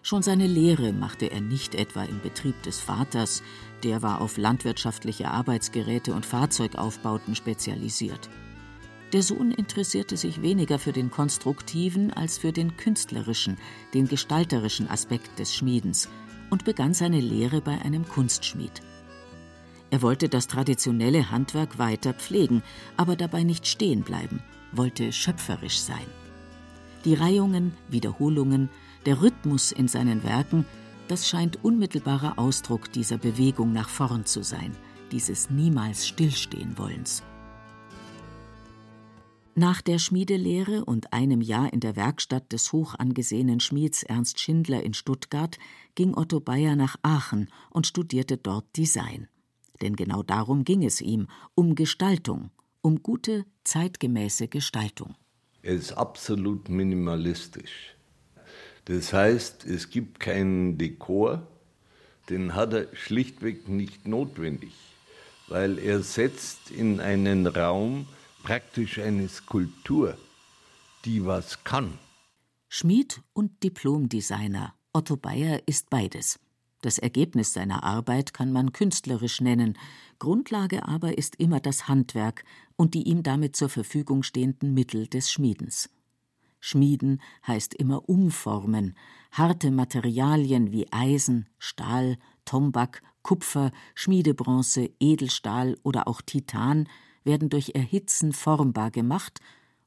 Schon 0.02 0.22
seine 0.22 0.46
Lehre 0.46 0.92
machte 0.92 1.30
er 1.30 1.40
nicht 1.40 1.74
etwa 1.74 2.04
im 2.04 2.20
Betrieb 2.20 2.62
des 2.62 2.80
Vaters, 2.80 3.42
der 3.82 4.02
war 4.02 4.20
auf 4.20 4.38
landwirtschaftliche 4.38 5.30
Arbeitsgeräte 5.30 6.14
und 6.14 6.26
Fahrzeugaufbauten 6.26 7.34
spezialisiert. 7.34 8.28
Der 9.12 9.22
Sohn 9.22 9.52
interessierte 9.52 10.16
sich 10.16 10.42
weniger 10.42 10.78
für 10.78 10.92
den 10.92 11.10
konstruktiven 11.10 12.12
als 12.12 12.38
für 12.38 12.52
den 12.52 12.76
künstlerischen, 12.76 13.56
den 13.94 14.06
gestalterischen 14.06 14.88
Aspekt 14.88 15.38
des 15.38 15.54
Schmiedens 15.54 16.08
und 16.50 16.64
begann 16.64 16.94
seine 16.94 17.20
Lehre 17.20 17.60
bei 17.60 17.80
einem 17.80 18.06
Kunstschmied. 18.06 18.82
Er 19.90 20.02
wollte 20.02 20.28
das 20.28 20.46
traditionelle 20.46 21.30
Handwerk 21.30 21.78
weiter 21.78 22.12
pflegen, 22.12 22.62
aber 22.96 23.16
dabei 23.16 23.42
nicht 23.42 23.66
stehen 23.66 24.02
bleiben 24.02 24.42
wollte 24.72 25.12
schöpferisch 25.12 25.80
sein. 25.80 26.06
Die 27.04 27.14
Reihungen, 27.14 27.74
Wiederholungen, 27.88 28.68
der 29.08 29.22
Rhythmus 29.22 29.72
in 29.72 29.88
seinen 29.88 30.22
Werken, 30.22 30.66
das 31.08 31.26
scheint 31.26 31.64
unmittelbarer 31.64 32.38
Ausdruck 32.38 32.92
dieser 32.92 33.16
Bewegung 33.16 33.72
nach 33.72 33.88
vorn 33.88 34.26
zu 34.26 34.42
sein, 34.42 34.76
dieses 35.12 35.48
niemals 35.48 36.06
stillstehen 36.06 36.76
wollens. 36.76 37.22
Nach 39.54 39.80
der 39.80 39.98
Schmiedelehre 39.98 40.84
und 40.84 41.14
einem 41.14 41.40
Jahr 41.40 41.72
in 41.72 41.80
der 41.80 41.96
Werkstatt 41.96 42.52
des 42.52 42.70
hoch 42.74 42.96
angesehenen 42.98 43.60
Schmieds 43.60 44.02
Ernst 44.02 44.40
Schindler 44.40 44.82
in 44.82 44.92
Stuttgart 44.92 45.58
ging 45.94 46.14
Otto 46.14 46.38
Bayer 46.40 46.76
nach 46.76 46.96
Aachen 47.00 47.48
und 47.70 47.86
studierte 47.86 48.36
dort 48.36 48.66
Design. 48.76 49.26
Denn 49.80 49.96
genau 49.96 50.22
darum 50.22 50.64
ging 50.64 50.84
es 50.84 51.00
ihm, 51.00 51.28
um 51.54 51.76
Gestaltung, 51.76 52.50
um 52.82 53.02
gute, 53.02 53.46
zeitgemäße 53.64 54.48
Gestaltung. 54.48 55.14
Er 55.62 55.72
ist 55.72 55.92
absolut 55.92 56.68
minimalistisch. 56.68 57.94
Das 58.88 59.12
heißt, 59.12 59.66
es 59.66 59.90
gibt 59.90 60.18
keinen 60.18 60.78
Dekor, 60.78 61.46
den 62.30 62.54
hat 62.54 62.72
er 62.72 62.86
schlichtweg 62.94 63.68
nicht 63.68 64.08
notwendig, 64.08 64.72
weil 65.48 65.78
er 65.78 66.02
setzt 66.02 66.70
in 66.70 66.98
einen 66.98 67.46
Raum 67.46 68.06
praktisch 68.42 68.98
eine 68.98 69.28
Skulptur, 69.28 70.16
die 71.04 71.26
was 71.26 71.64
kann. 71.64 71.98
Schmied 72.70 73.20
und 73.34 73.62
Diplomdesigner 73.62 74.74
Otto 74.94 75.16
Bayer 75.16 75.60
ist 75.66 75.90
beides. 75.90 76.40
Das 76.80 76.98
Ergebnis 76.98 77.52
seiner 77.52 77.82
Arbeit 77.82 78.32
kann 78.32 78.52
man 78.52 78.72
künstlerisch 78.72 79.42
nennen, 79.42 79.76
Grundlage 80.18 80.88
aber 80.88 81.18
ist 81.18 81.36
immer 81.36 81.60
das 81.60 81.88
Handwerk 81.88 82.42
und 82.76 82.94
die 82.94 83.02
ihm 83.02 83.22
damit 83.22 83.54
zur 83.54 83.68
Verfügung 83.68 84.22
stehenden 84.22 84.72
Mittel 84.72 85.08
des 85.08 85.30
Schmiedens. 85.30 85.90
Schmieden 86.60 87.20
heißt 87.46 87.74
immer 87.74 88.08
umformen, 88.08 88.96
harte 89.32 89.70
Materialien 89.70 90.72
wie 90.72 90.92
Eisen, 90.92 91.48
Stahl, 91.58 92.18
Tombak, 92.44 93.02
Kupfer, 93.22 93.72
Schmiedebronze, 93.94 94.90
Edelstahl 95.00 95.76
oder 95.82 96.08
auch 96.08 96.22
Titan 96.22 96.88
werden 97.24 97.48
durch 97.48 97.72
Erhitzen 97.74 98.32
formbar 98.32 98.90
gemacht 98.90 99.40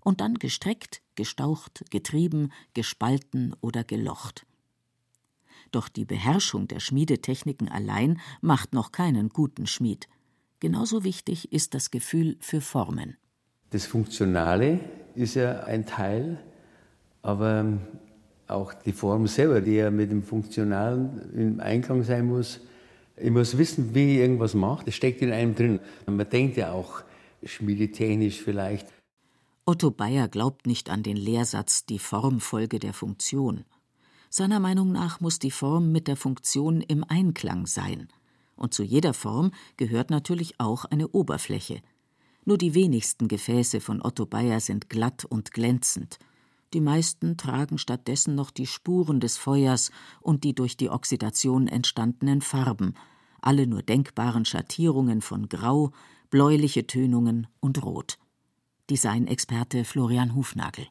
und 0.04 0.22
dann 0.22 0.36
gestreckt, 0.36 1.02
gestaucht, 1.16 1.84
getrieben, 1.90 2.52
gespalten 2.74 3.56
oder 3.62 3.84
gelocht. 3.84 4.46
Doch 5.72 5.88
die 5.88 6.06
Beherrschung 6.06 6.68
der 6.68 6.80
Schmiedetechniken 6.80 7.70
allein 7.70 8.20
macht 8.42 8.74
noch 8.74 8.92
keinen 8.92 9.30
guten 9.30 9.68
Schmied. 9.68 10.08
Genauso 10.60 11.04
wichtig 11.04 11.52
ist 11.52 11.74
das 11.74 11.92
Gefühl 11.92 12.38
für 12.40 12.62
Formen. 12.62 13.18
Das 13.72 13.86
Funktionale 13.86 14.80
ist 15.16 15.36
ja 15.36 15.62
ein 15.64 15.86
Teil, 15.86 16.44
aber 17.22 17.66
auch 18.48 18.74
die 18.74 18.92
Form 18.92 19.28
selber, 19.28 19.62
die 19.62 19.76
ja 19.76 19.92
mit 19.92 20.12
dem 20.12 20.24
Funktionalen 20.24 21.32
im 21.34 21.60
Einklang 21.60 22.04
sein 22.04 22.28
muss. 22.28 22.60
Ich 23.16 23.32
muss 23.32 23.58
wissen, 23.58 23.94
wie 23.94 24.14
ich 24.14 24.18
irgendwas 24.20 24.54
mache. 24.54 24.86
Das 24.86 24.96
steckt 24.96 25.22
in 25.22 25.32
einem 25.32 25.56
drin. 25.56 25.80
Man 26.06 26.30
denkt 26.30 26.58
ja 26.58 26.72
auch 26.72 27.04
schmiedetechnisch 27.44 28.42
vielleicht. 28.42 28.88
Otto 29.66 29.92
Bayer 29.92 30.28
glaubt 30.28 30.66
nicht 30.66 30.90
an 30.90 31.04
den 31.04 31.16
Lehrsatz 31.16 31.86
die 31.86 32.00
Formfolge 32.00 32.80
der 32.80 32.94
Funktion. 32.94 33.64
Seiner 34.30 34.60
Meinung 34.60 34.92
nach 34.92 35.20
muss 35.20 35.40
die 35.40 35.52
Form 35.52 35.92
mit 35.92 36.08
der 36.08 36.16
Funktion 36.16 36.82
im 36.82 37.04
Einklang 37.08 37.68
sein. 37.68 38.08
Und 38.56 38.74
zu 38.74 38.84
jeder 38.84 39.14
Form 39.14 39.52
gehört 39.78 40.10
natürlich 40.10 40.60
auch 40.60 40.86
eine 40.86 41.08
Oberfläche. 41.10 41.82
Nur 42.44 42.58
die 42.58 42.74
wenigsten 42.74 43.28
Gefäße 43.28 43.82
von 43.82 44.02
Otto 44.02 44.26
Bayer 44.26 44.60
sind 44.60 44.90
glatt 44.90 45.26
und 45.26 45.52
glänzend– 45.52 46.18
die 46.74 46.82
meisten 46.82 47.38
tragen 47.38 47.78
stattdessen 47.78 48.36
noch 48.36 48.52
die 48.52 48.68
Spuren 48.68 49.20
des 49.20 49.38
Feuers 49.38 49.92
und 50.20 50.44
die 50.44 50.56
durch 50.56 50.78
die 50.78 50.90
Oxidation 50.90 51.68
entstandenen 51.68 52.42
Farben, 52.42 52.94
alle 53.42 53.68
nur 53.68 53.84
denkbaren 53.84 54.46
Schattierungen 54.46 55.22
von 55.22 55.50
Grau, 55.50 55.92
bläuliche 56.30 56.88
Tönungen 56.88 57.48
und 57.60 57.84
Rot. 57.84 58.18
Designexperte 58.90 59.84
Florian 59.84 60.36
Hufnagel. 60.36 60.88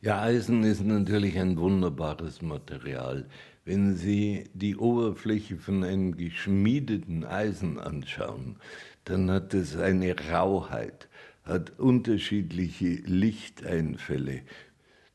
Ja, 0.00 0.20
Eisen 0.20 0.64
ist 0.64 0.84
natürlich 0.84 1.38
ein 1.38 1.56
wunderbares 1.58 2.42
Material. 2.42 3.28
Wenn 3.64 3.94
Sie 3.94 4.50
die 4.52 4.76
Oberfläche 4.76 5.56
von 5.56 5.84
einem 5.84 6.16
geschmiedeten 6.16 7.24
Eisen 7.24 7.78
anschauen, 7.78 8.56
dann 9.04 9.30
hat 9.30 9.54
es 9.54 9.76
eine 9.76 10.16
Rauheit, 10.30 11.08
hat 11.44 11.78
unterschiedliche 11.78 12.94
Lichteinfälle, 13.04 14.42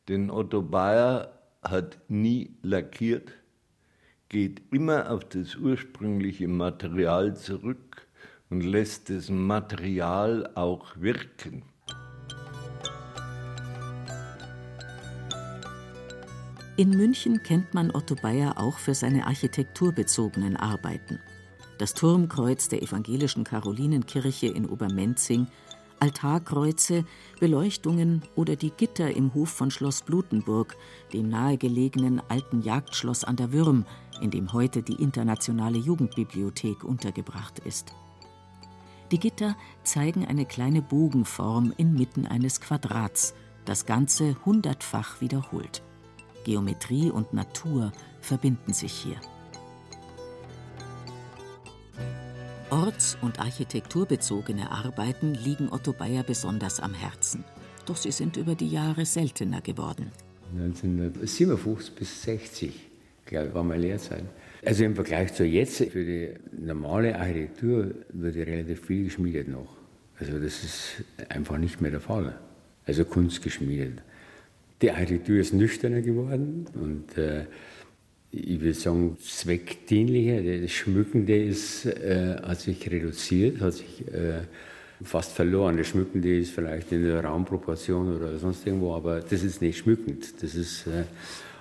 denn 0.08 0.30
Otto 0.30 0.62
Bayer 0.62 1.34
hat 1.62 2.00
nie 2.08 2.56
lackiert, 2.62 3.32
geht 4.30 4.62
immer 4.72 5.10
auf 5.12 5.26
das 5.26 5.56
ursprüngliche 5.56 6.48
Material 6.48 7.36
zurück 7.36 8.08
und 8.50 8.62
lässt 8.62 9.10
das 9.10 9.30
Material 9.30 10.50
auch 10.56 10.98
wirken. 10.98 11.64
In 16.78 16.92
München 16.92 17.42
kennt 17.42 17.74
man 17.74 17.90
Otto 17.90 18.16
Bayer 18.16 18.60
auch 18.60 18.78
für 18.78 18.94
seine 18.94 19.26
architekturbezogenen 19.26 20.56
Arbeiten. 20.56 21.20
Das 21.80 21.94
Turmkreuz 21.94 22.70
der 22.70 22.84
evangelischen 22.84 23.44
Karolinenkirche 23.44 24.48
in 24.48 24.68
Obermenzing 24.68 25.48
Altarkreuze, 26.00 27.06
Beleuchtungen 27.40 28.24
oder 28.36 28.56
die 28.56 28.72
Gitter 28.72 29.16
im 29.16 29.34
Hof 29.34 29.50
von 29.50 29.72
Schloss 29.72 30.02
Blutenburg, 30.02 30.76
dem 31.14 31.30
nahegelegenen 31.30 32.22
alten 32.30 32.62
Jagdschloss 32.62 33.24
an 33.24 33.36
der 33.36 33.52
Würm, 33.52 33.86
in 34.22 34.32
dem 34.32 34.54
heute 34.54 34.84
die 34.84 35.02
internationale 35.02 35.78
Jugendbibliothek 35.78 36.84
untergebracht 36.84 37.60
ist. 37.60 37.94
Die 39.12 39.20
Gitter 39.20 39.56
zeigen 39.84 40.26
eine 40.26 40.46
kleine 40.46 40.82
Bogenform 40.82 41.74
inmitten 41.78 42.26
eines 42.26 42.60
Quadrats, 42.60 43.34
das 43.66 43.86
Ganze 43.86 44.36
hundertfach 44.46 45.22
wiederholt. 45.22 45.82
Geometrie 46.44 47.10
und 47.10 47.34
Natur 47.34 47.92
verbinden 48.22 48.74
sich 48.74 48.92
hier. 48.92 49.18
Orts- 52.70 53.18
und 53.22 53.40
architekturbezogene 53.40 54.70
Arbeiten 54.70 55.34
liegen 55.34 55.70
Otto 55.72 55.94
Bayer 55.94 56.24
besonders 56.24 56.82
am 56.82 56.94
Herzen. 56.94 57.46
Doch 57.86 57.96
sie 57.96 58.12
sind 58.12 58.36
über 58.36 58.56
die 58.56 58.68
Jahre 58.68 59.06
seltener 59.06 59.62
geworden. 59.62 60.12
1957 60.54 61.96
bis 61.96 62.24
60, 62.24 62.74
glaube 63.26 63.48
ich, 63.48 63.54
war 63.54 63.64
meine 63.64 63.84
Lehrzeit. 63.84 64.26
Also 64.66 64.84
im 64.84 64.96
Vergleich 64.96 65.34
zu 65.34 65.46
jetzt, 65.46 65.78
für 65.78 66.04
die 66.04 66.34
normale 66.52 67.18
Architektur 67.18 67.92
wird 68.10 68.36
relativ 68.36 68.86
viel 68.86 69.06
geschmiedet 69.06 69.48
noch. 69.48 69.78
Also 70.20 70.34
das 70.34 70.64
ist 70.64 71.04
einfach 71.30 71.58
nicht 71.58 71.80
mehr 71.80 71.92
der 71.92 72.02
Fall. 72.02 72.38
Also 72.86 73.06
Kunst 73.06 73.42
geschmiedet. 73.44 74.02
Die 74.82 74.92
Architektur 74.92 75.38
ist 75.38 75.54
nüchterner 75.54 76.02
geworden 76.02 76.66
und 76.74 77.18
äh, 77.18 77.46
ich 78.38 78.62
würde 78.62 78.74
sagen, 78.74 79.18
zweckdienlicher. 79.20 80.62
Das 80.62 80.72
Schmückende 80.72 81.44
ist, 81.44 81.86
äh, 81.86 82.36
hat 82.42 82.60
sich 82.60 82.90
reduziert, 82.90 83.62
hat 83.62 83.74
sich 83.74 84.08
äh, 84.08 84.42
fast 85.04 85.34
verloren. 85.34 85.78
Das 85.78 85.88
Schmückende 85.88 86.38
ist 86.38 86.52
vielleicht 86.52 86.92
in 86.92 87.04
der 87.04 87.24
Raumproportion 87.24 88.16
oder 88.16 88.38
sonst 88.38 88.66
irgendwo, 88.66 88.94
aber 88.94 89.20
das 89.22 89.44
ist 89.44 89.62
nicht 89.62 89.80
schmückend. 89.80 90.42
Das 90.42 90.56
ist, 90.56 90.88
äh, 90.88 91.04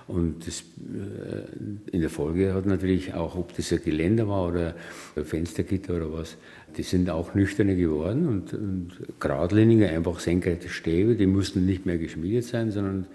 und 0.07 0.47
das, 0.47 0.61
äh, 0.61 1.91
in 1.91 2.01
der 2.01 2.09
Folge 2.09 2.53
hat 2.53 2.65
natürlich 2.65 3.13
auch, 3.13 3.35
ob 3.35 3.55
das 3.55 3.71
ein 3.73 3.83
Geländer 3.83 4.27
war 4.27 4.47
oder 4.47 4.75
ein 5.15 5.25
Fenstergitter 5.25 5.95
oder 5.95 6.13
was, 6.13 6.37
die 6.77 6.83
sind 6.83 7.09
auch 7.09 7.33
nüchterner 7.33 7.75
geworden 7.75 8.27
und, 8.27 8.53
und 8.53 8.91
geradlinige, 9.19 9.89
einfach 9.89 10.19
senkrechte 10.19 10.69
Stäbe, 10.69 11.15
die 11.15 11.27
mussten 11.27 11.65
nicht 11.65 11.85
mehr 11.85 11.97
geschmiedet 11.97 12.45
sein, 12.45 12.71
sondern 12.71 13.07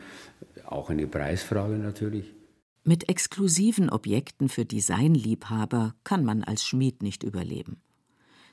auch 0.66 0.90
eine 0.90 1.06
Preisfrage 1.06 1.74
natürlich. 1.74 2.32
Mit 2.84 3.08
exklusiven 3.08 3.90
Objekten 3.90 4.48
für 4.48 4.64
Designliebhaber 4.64 5.94
kann 6.02 6.24
man 6.24 6.42
als 6.42 6.64
Schmied 6.64 7.00
nicht 7.02 7.22
überleben. 7.22 7.80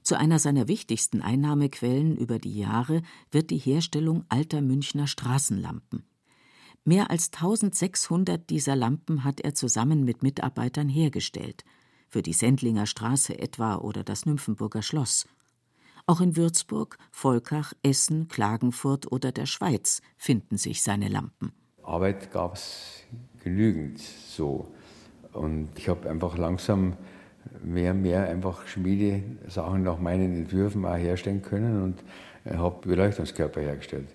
Zu 0.03 0.17
einer 0.17 0.37
seiner 0.37 0.67
wichtigsten 0.67 1.21
Einnahmequellen 1.21 2.15
über 2.15 2.37
die 2.37 2.55
Jahre 2.55 3.01
wird 3.31 3.49
die 3.49 3.57
Herstellung 3.57 4.25
alter 4.29 4.61
Münchner 4.61 5.07
Straßenlampen. 5.07 6.03
Mehr 6.85 7.09
als 7.09 7.33
1600 7.33 8.49
dieser 8.49 8.75
Lampen 8.75 9.23
hat 9.23 9.41
er 9.41 9.55
zusammen 9.55 10.03
mit 10.03 10.21
Mitarbeitern 10.21 10.89
hergestellt, 10.89 11.63
für 12.07 12.21
die 12.21 12.33
Sendlinger 12.33 12.85
Straße 12.85 13.37
etwa 13.37 13.77
oder 13.77 14.03
das 14.03 14.27
Nymphenburger 14.27 14.83
Schloss. 14.83 15.27
Auch 16.05 16.21
in 16.21 16.35
Würzburg, 16.35 16.97
Volkach, 17.11 17.73
Essen, 17.81 18.27
Klagenfurt 18.27 19.11
oder 19.11 19.31
der 19.31 19.47
Schweiz 19.47 20.01
finden 20.17 20.57
sich 20.57 20.81
seine 20.83 21.07
Lampen. 21.07 21.51
Arbeit 21.89 22.31
gab 22.31 22.55
es 22.55 23.03
genügend 23.43 23.99
so. 23.99 24.67
Und 25.33 25.69
ich 25.75 25.89
habe 25.89 26.09
einfach 26.09 26.37
langsam 26.37 26.97
mehr 27.63 27.91
und 27.91 28.01
mehr 28.01 28.29
einfach 28.29 28.67
Schmiedesachen 28.67 29.83
nach 29.83 29.99
meinen 29.99 30.35
Entwürfen 30.35 30.85
auch 30.85 30.95
herstellen 30.95 31.41
können 31.41 31.83
und 31.83 32.03
habe 32.57 32.87
Beleuchtungskörper 32.87 33.61
hergestellt. 33.61 34.07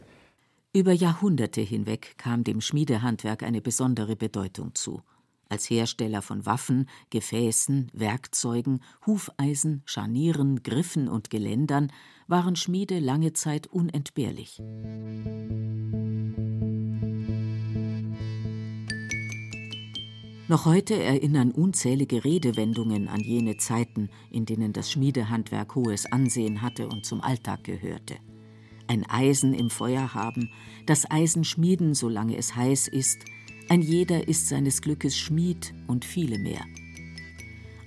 Über 0.72 0.92
Jahrhunderte 0.92 1.60
hinweg 1.60 2.14
kam 2.16 2.42
dem 2.42 2.60
Schmiedehandwerk 2.60 3.42
eine 3.42 3.60
besondere 3.60 4.16
Bedeutung 4.16 4.74
zu. 4.74 5.02
Als 5.48 5.68
Hersteller 5.70 6.22
von 6.22 6.46
Waffen, 6.46 6.88
Gefäßen, 7.10 7.90
Werkzeugen, 7.92 8.80
Hufeisen, 9.06 9.82
Scharnieren, 9.84 10.62
Griffen 10.62 11.08
und 11.08 11.30
Geländern 11.30 11.92
waren 12.26 12.56
Schmiede 12.56 12.98
lange 12.98 13.34
Zeit 13.34 13.66
unentbehrlich. 13.66 14.60
Noch 20.54 20.66
heute 20.66 21.02
erinnern 21.02 21.50
unzählige 21.50 22.25
Redewendungen 22.25 23.08
an 23.08 23.18
jene 23.18 23.56
Zeiten, 23.56 24.08
in 24.30 24.46
denen 24.46 24.73
das 24.73 24.88
Schmiedehandwerk 24.88 25.75
hohes 25.75 26.06
Ansehen 26.06 26.62
hatte 26.62 26.87
und 26.87 27.04
zum 27.04 27.23
Alltag 27.23 27.64
gehörte. 27.64 28.18
Ein 28.87 29.04
Eisen 29.04 29.52
im 29.52 29.68
Feuer 29.68 30.14
haben, 30.14 30.52
das 30.87 31.11
Eisen 31.11 31.42
schmieden, 31.42 31.92
solange 31.92 32.37
es 32.37 32.54
heiß 32.54 32.87
ist, 32.87 33.25
ein 33.68 33.82
jeder 33.82 34.28
ist 34.28 34.46
seines 34.46 34.80
Glückes 34.80 35.18
Schmied 35.18 35.75
und 35.88 36.04
viele 36.04 36.38
mehr. 36.38 36.64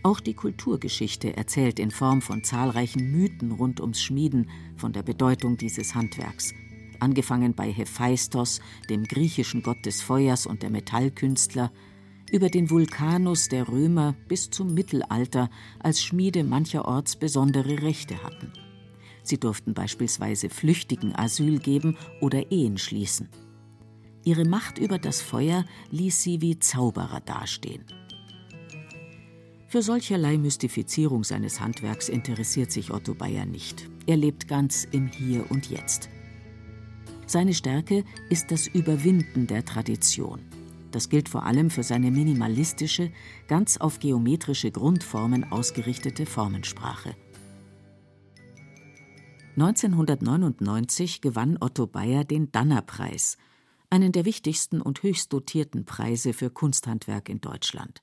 Auch 0.03 0.19
die 0.19 0.33
Kulturgeschichte 0.33 1.37
erzählt 1.37 1.79
in 1.79 1.89
Form 1.89 2.21
von 2.21 2.43
zahlreichen 2.43 3.13
Mythen 3.13 3.53
rund 3.53 3.79
ums 3.79 4.01
Schmieden 4.01 4.49
von 4.75 4.91
der 4.91 5.03
Bedeutung 5.03 5.55
dieses 5.55 5.95
Handwerks. 5.95 6.53
Angefangen 6.99 7.53
bei 7.53 7.71
Hephaistos, 7.71 8.59
dem 8.89 9.05
griechischen 9.05 9.63
Gott 9.63 9.85
des 9.85 10.01
Feuers 10.01 10.45
und 10.45 10.63
der 10.63 10.69
Metallkünstler, 10.69 11.71
über 12.31 12.49
den 12.49 12.69
Vulkanus 12.69 13.49
der 13.49 13.67
Römer 13.67 14.15
bis 14.27 14.49
zum 14.49 14.73
Mittelalter 14.73 15.49
als 15.79 16.01
Schmiede 16.03 16.43
mancherorts 16.43 17.15
besondere 17.15 17.81
Rechte 17.81 18.23
hatten. 18.23 18.51
Sie 19.23 19.39
durften 19.39 19.73
beispielsweise 19.73 20.49
Flüchtigen 20.49 21.15
Asyl 21.15 21.59
geben 21.59 21.97
oder 22.21 22.51
Ehen 22.51 22.77
schließen. 22.77 23.29
Ihre 24.23 24.45
Macht 24.45 24.77
über 24.77 24.99
das 24.99 25.21
Feuer 25.21 25.65
ließ 25.91 26.21
sie 26.21 26.41
wie 26.41 26.59
Zauberer 26.59 27.21
dastehen. 27.21 27.85
Für 29.69 29.81
solcherlei 29.81 30.37
Mystifizierung 30.37 31.25
seines 31.25 31.59
Handwerks 31.59 32.07
interessiert 32.07 32.71
sich 32.71 32.91
Otto 32.91 33.13
Bayer 33.13 33.45
nicht. 33.45 33.89
Er 34.05 34.15
lebt 34.15 34.47
ganz 34.47 34.85
im 34.91 35.07
Hier 35.07 35.49
und 35.51 35.69
Jetzt. 35.69 36.09
Seine 37.25 37.53
Stärke 37.53 38.05
ist 38.29 38.51
das 38.51 38.67
Überwinden 38.67 39.47
der 39.47 39.65
Tradition. 39.65 40.46
Das 40.97 41.09
gilt 41.09 41.29
vor 41.29 41.43
allem 41.43 41.69
für 41.69 41.83
seine 41.83 42.09
minimalistische, 42.09 43.11
ganz 43.47 43.77
auf 43.77 43.99
geometrische 43.99 44.71
Grundformen 44.71 45.51
ausgerichtete 45.51 46.25
Formensprache. 46.25 47.15
1999 49.57 51.21
gewann 51.21 51.59
Otto 51.61 51.85
Bayer 51.85 52.23
den 52.23 52.51
Danner-Preis, 52.51 53.37
einen 53.91 54.11
der 54.11 54.25
wichtigsten 54.25 54.81
und 54.81 55.03
höchst 55.03 55.31
dotierten 55.31 55.85
Preise 55.85 56.33
für 56.33 56.49
Kunsthandwerk 56.49 57.29
in 57.29 57.41
Deutschland. 57.41 58.01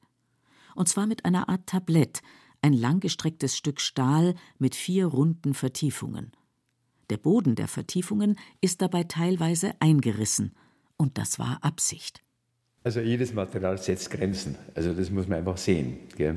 Und 0.76 0.88
zwar 0.88 1.08
mit 1.08 1.24
einer 1.24 1.48
Art 1.48 1.66
Tablett, 1.66 2.22
ein 2.62 2.74
langgestrecktes 2.74 3.56
Stück 3.56 3.80
Stahl 3.80 4.36
mit 4.60 4.76
vier 4.76 5.06
runden 5.06 5.54
Vertiefungen. 5.54 6.30
Der 7.10 7.16
Boden 7.16 7.56
der 7.56 7.66
Vertiefungen 7.66 8.38
ist 8.60 8.82
dabei 8.82 9.02
teilweise 9.02 9.74
eingerissen, 9.80 10.54
und 10.96 11.18
das 11.18 11.40
war 11.40 11.58
Absicht. 11.64 12.23
Also 12.84 13.00
jedes 13.00 13.32
Material 13.32 13.78
setzt 13.78 14.10
Grenzen. 14.10 14.56
Also 14.74 14.92
das 14.92 15.10
muss 15.10 15.26
man 15.26 15.38
einfach 15.38 15.56
sehen. 15.56 16.00
Gell? 16.16 16.36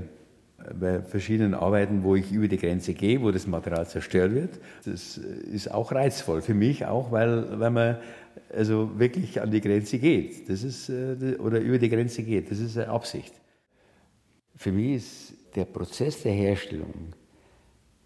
Bei 0.79 1.01
verschiedenen 1.01 1.53
Arbeiten, 1.53 2.03
wo 2.03 2.15
ich 2.15 2.31
über 2.31 2.47
die 2.47 2.57
Grenze 2.57 2.93
gehe, 2.93 3.21
wo 3.21 3.31
das 3.31 3.45
Material 3.47 3.85
zerstört 3.85 4.33
wird, 4.33 4.59
das 4.85 5.17
ist 5.17 5.69
auch 5.69 5.91
reizvoll 5.91 6.41
für 6.41 6.53
mich, 6.53 6.85
auch 6.85 7.11
weil, 7.11 7.59
weil 7.59 7.69
man 7.69 7.97
also 8.53 8.97
wirklich 8.97 9.41
an 9.41 9.51
die 9.51 9.59
Grenze 9.61 9.99
geht. 9.99 10.49
Das 10.49 10.63
ist, 10.63 10.89
äh, 10.89 11.35
oder 11.39 11.59
über 11.59 11.79
die 11.79 11.89
Grenze 11.89 12.23
geht. 12.23 12.49
Das 12.49 12.59
ist 12.59 12.77
eine 12.77 12.89
Absicht. 12.89 13.33
Für 14.55 14.71
mich 14.71 14.95
ist 14.95 15.33
der 15.55 15.65
Prozess 15.65 16.23
der 16.23 16.31
Herstellung, 16.31 17.13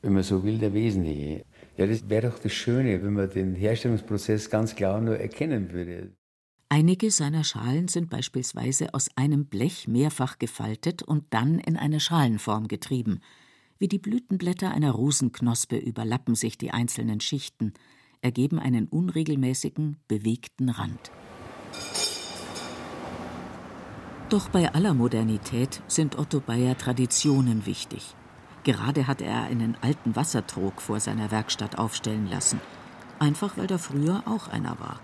wenn 0.01 0.13
man 0.13 0.24
so 0.24 0.43
will, 0.43 0.57
der 0.57 0.74
wesentliche. 0.74 1.43
Ja, 1.77 1.86
das 1.86 2.10
wäre 2.10 2.29
doch 2.29 2.39
das 2.39 2.53
Schöne, 2.53 3.01
wenn 3.03 3.13
man 3.13 3.29
den 3.29 3.53
Herstellungsprozess 3.55 4.50
ganz 4.50 4.75
klar 4.75 5.00
nur 5.00 5.17
erkennen 5.17 5.71
würde. 5.71 6.10
Einige 6.74 7.12
seiner 7.12 7.44
Schalen 7.44 7.90
sind 7.90 8.10
beispielsweise 8.10 8.94
aus 8.94 9.10
einem 9.18 9.44
Blech 9.44 9.90
mehrfach 9.90 10.40
gefaltet 10.40 11.04
und 11.04 11.25
dann 11.32 11.60
in 11.60 11.75
eine 11.75 12.00
Schalenform 12.00 12.70
getrieben. 12.70 13.20
Wie 13.78 13.90
die 13.90 14.00
Blütenblätter 14.00 14.72
einer 14.72 14.92
Rosenknospe 14.92 15.75
überlappen 15.75 16.34
sich 16.34 16.58
die 16.58 16.72
einzelnen 16.72 17.20
Schichten, 17.20 17.74
ergeben 18.22 18.58
einen 18.58 18.88
unregelmäßigen, 18.88 19.98
bewegten 20.08 20.70
Rand. 20.70 21.12
Doch 24.30 24.48
bei 24.48 24.74
aller 24.74 24.94
Modernität 24.94 25.84
sind 25.88 26.18
Otto 26.18 26.40
Bayer 26.40 26.78
Traditionen 26.78 27.66
wichtig. 27.66 28.16
Gerade 28.63 29.08
hat 29.08 29.22
er 29.22 29.42
einen 29.42 29.75
alten 29.82 30.16
Wassertrog 30.16 30.82
vor 30.82 31.01
seiner 31.01 31.32
Werkstatt 31.32 31.78
aufstellen 31.78 32.30
lassen, 32.30 32.62
einfach 33.20 33.58
weil 33.58 33.68
da 33.68 33.78
früher 33.78 34.24
auch 34.25 34.48
einer 34.48 34.80
war. 34.80 35.01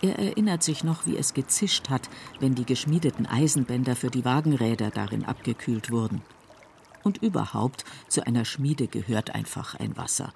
Er 0.00 0.18
erinnert 0.18 0.62
sich 0.62 0.84
noch, 0.84 1.06
wie 1.06 1.16
es 1.16 1.34
gezischt 1.34 1.90
hat, 1.90 2.08
wenn 2.38 2.54
die 2.54 2.64
geschmiedeten 2.64 3.26
Eisenbänder 3.26 3.96
für 3.96 4.10
die 4.10 4.24
Wagenräder 4.24 4.90
darin 4.90 5.24
abgekühlt 5.24 5.90
wurden. 5.90 6.22
Und 7.02 7.18
überhaupt, 7.18 7.84
zu 8.08 8.26
einer 8.26 8.44
Schmiede 8.44 8.86
gehört 8.86 9.34
einfach 9.34 9.74
ein 9.74 9.96
Wasser. 9.96 10.32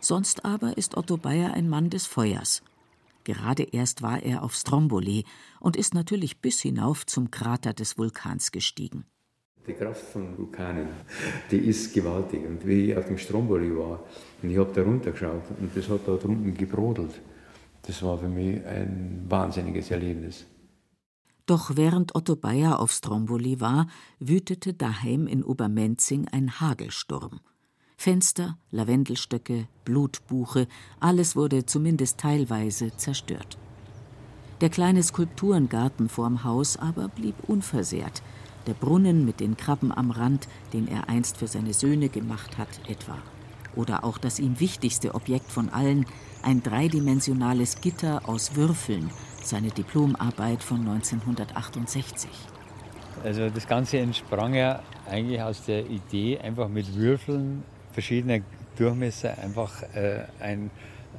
Sonst 0.00 0.44
aber 0.44 0.76
ist 0.76 0.96
Otto 0.96 1.16
Bayer 1.16 1.54
ein 1.54 1.68
Mann 1.68 1.90
des 1.90 2.06
Feuers. 2.06 2.62
Gerade 3.24 3.62
erst 3.62 4.02
war 4.02 4.22
er 4.22 4.42
auf 4.42 4.54
Stromboli 4.54 5.24
und 5.60 5.76
ist 5.76 5.94
natürlich 5.94 6.40
bis 6.40 6.60
hinauf 6.60 7.04
zum 7.06 7.30
Krater 7.30 7.72
des 7.72 7.98
Vulkans 7.98 8.52
gestiegen. 8.52 9.04
Die 9.66 9.74
Kraft 9.74 10.02
von 10.12 10.38
Vulkanen, 10.38 10.88
die 11.50 11.58
ist 11.58 11.92
gewaltig. 11.92 12.46
Und 12.46 12.66
wie 12.66 12.90
ich 12.90 12.96
auf 12.96 13.06
dem 13.06 13.18
Stromboli 13.18 13.76
war, 13.76 14.00
und 14.42 14.50
ich 14.50 14.56
habe 14.56 14.72
da 14.72 14.82
runtergeschaut 14.82 15.42
und 15.60 15.76
das 15.76 15.88
hat 15.88 16.06
da 16.06 16.16
drunten 16.16 16.54
gebrodelt. 16.54 17.20
Das 17.88 18.02
war 18.02 18.18
für 18.18 18.28
mich 18.28 18.62
ein 18.66 19.24
wahnsinniges 19.30 19.90
Erlebnis. 19.90 20.44
Doch 21.46 21.74
während 21.74 22.14
Otto 22.14 22.36
Bayer 22.36 22.80
auf 22.80 22.92
Stromboli 22.92 23.62
war, 23.62 23.86
wütete 24.20 24.74
daheim 24.74 25.26
in 25.26 25.42
Obermenzing 25.42 26.28
ein 26.28 26.60
Hagelsturm. 26.60 27.40
Fenster, 27.96 28.58
Lavendelstöcke, 28.72 29.68
Blutbuche, 29.86 30.68
alles 31.00 31.34
wurde 31.34 31.64
zumindest 31.64 32.20
teilweise 32.20 32.94
zerstört. 32.94 33.56
Der 34.60 34.68
kleine 34.68 35.02
Skulpturengarten 35.02 36.10
vorm 36.10 36.44
Haus 36.44 36.76
aber 36.76 37.08
blieb 37.08 37.36
unversehrt, 37.48 38.22
der 38.66 38.74
Brunnen 38.74 39.24
mit 39.24 39.40
den 39.40 39.56
Krabben 39.56 39.92
am 39.92 40.10
Rand, 40.10 40.46
den 40.74 40.88
er 40.88 41.08
einst 41.08 41.38
für 41.38 41.46
seine 41.46 41.72
Söhne 41.72 42.10
gemacht 42.10 42.58
hat, 42.58 42.68
etwa. 42.86 43.16
Oder 43.78 44.02
auch 44.02 44.18
das 44.18 44.40
ihm 44.40 44.58
wichtigste 44.58 45.14
Objekt 45.14 45.52
von 45.52 45.68
allen, 45.68 46.04
ein 46.42 46.64
dreidimensionales 46.64 47.80
Gitter 47.80 48.28
aus 48.28 48.56
Würfeln, 48.56 49.08
seine 49.40 49.68
Diplomarbeit 49.68 50.64
von 50.64 50.80
1968. 50.80 52.28
Also 53.22 53.48
das 53.48 53.68
Ganze 53.68 53.98
entsprang 53.98 54.54
ja 54.54 54.82
eigentlich 55.08 55.40
aus 55.40 55.64
der 55.64 55.86
Idee, 55.86 56.38
einfach 56.38 56.68
mit 56.68 56.92
Würfeln 56.96 57.62
verschiedener 57.92 58.40
Durchmesser 58.76 59.38
einfach 59.38 59.82
äh, 59.94 60.24
ein, 60.40 60.72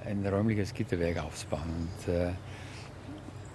ein 0.05 0.25
räumliches 0.25 0.73
Gitterwerk 0.73 1.23
aufzubauen. 1.23 1.87
Und, 2.07 2.13
äh, 2.13 2.31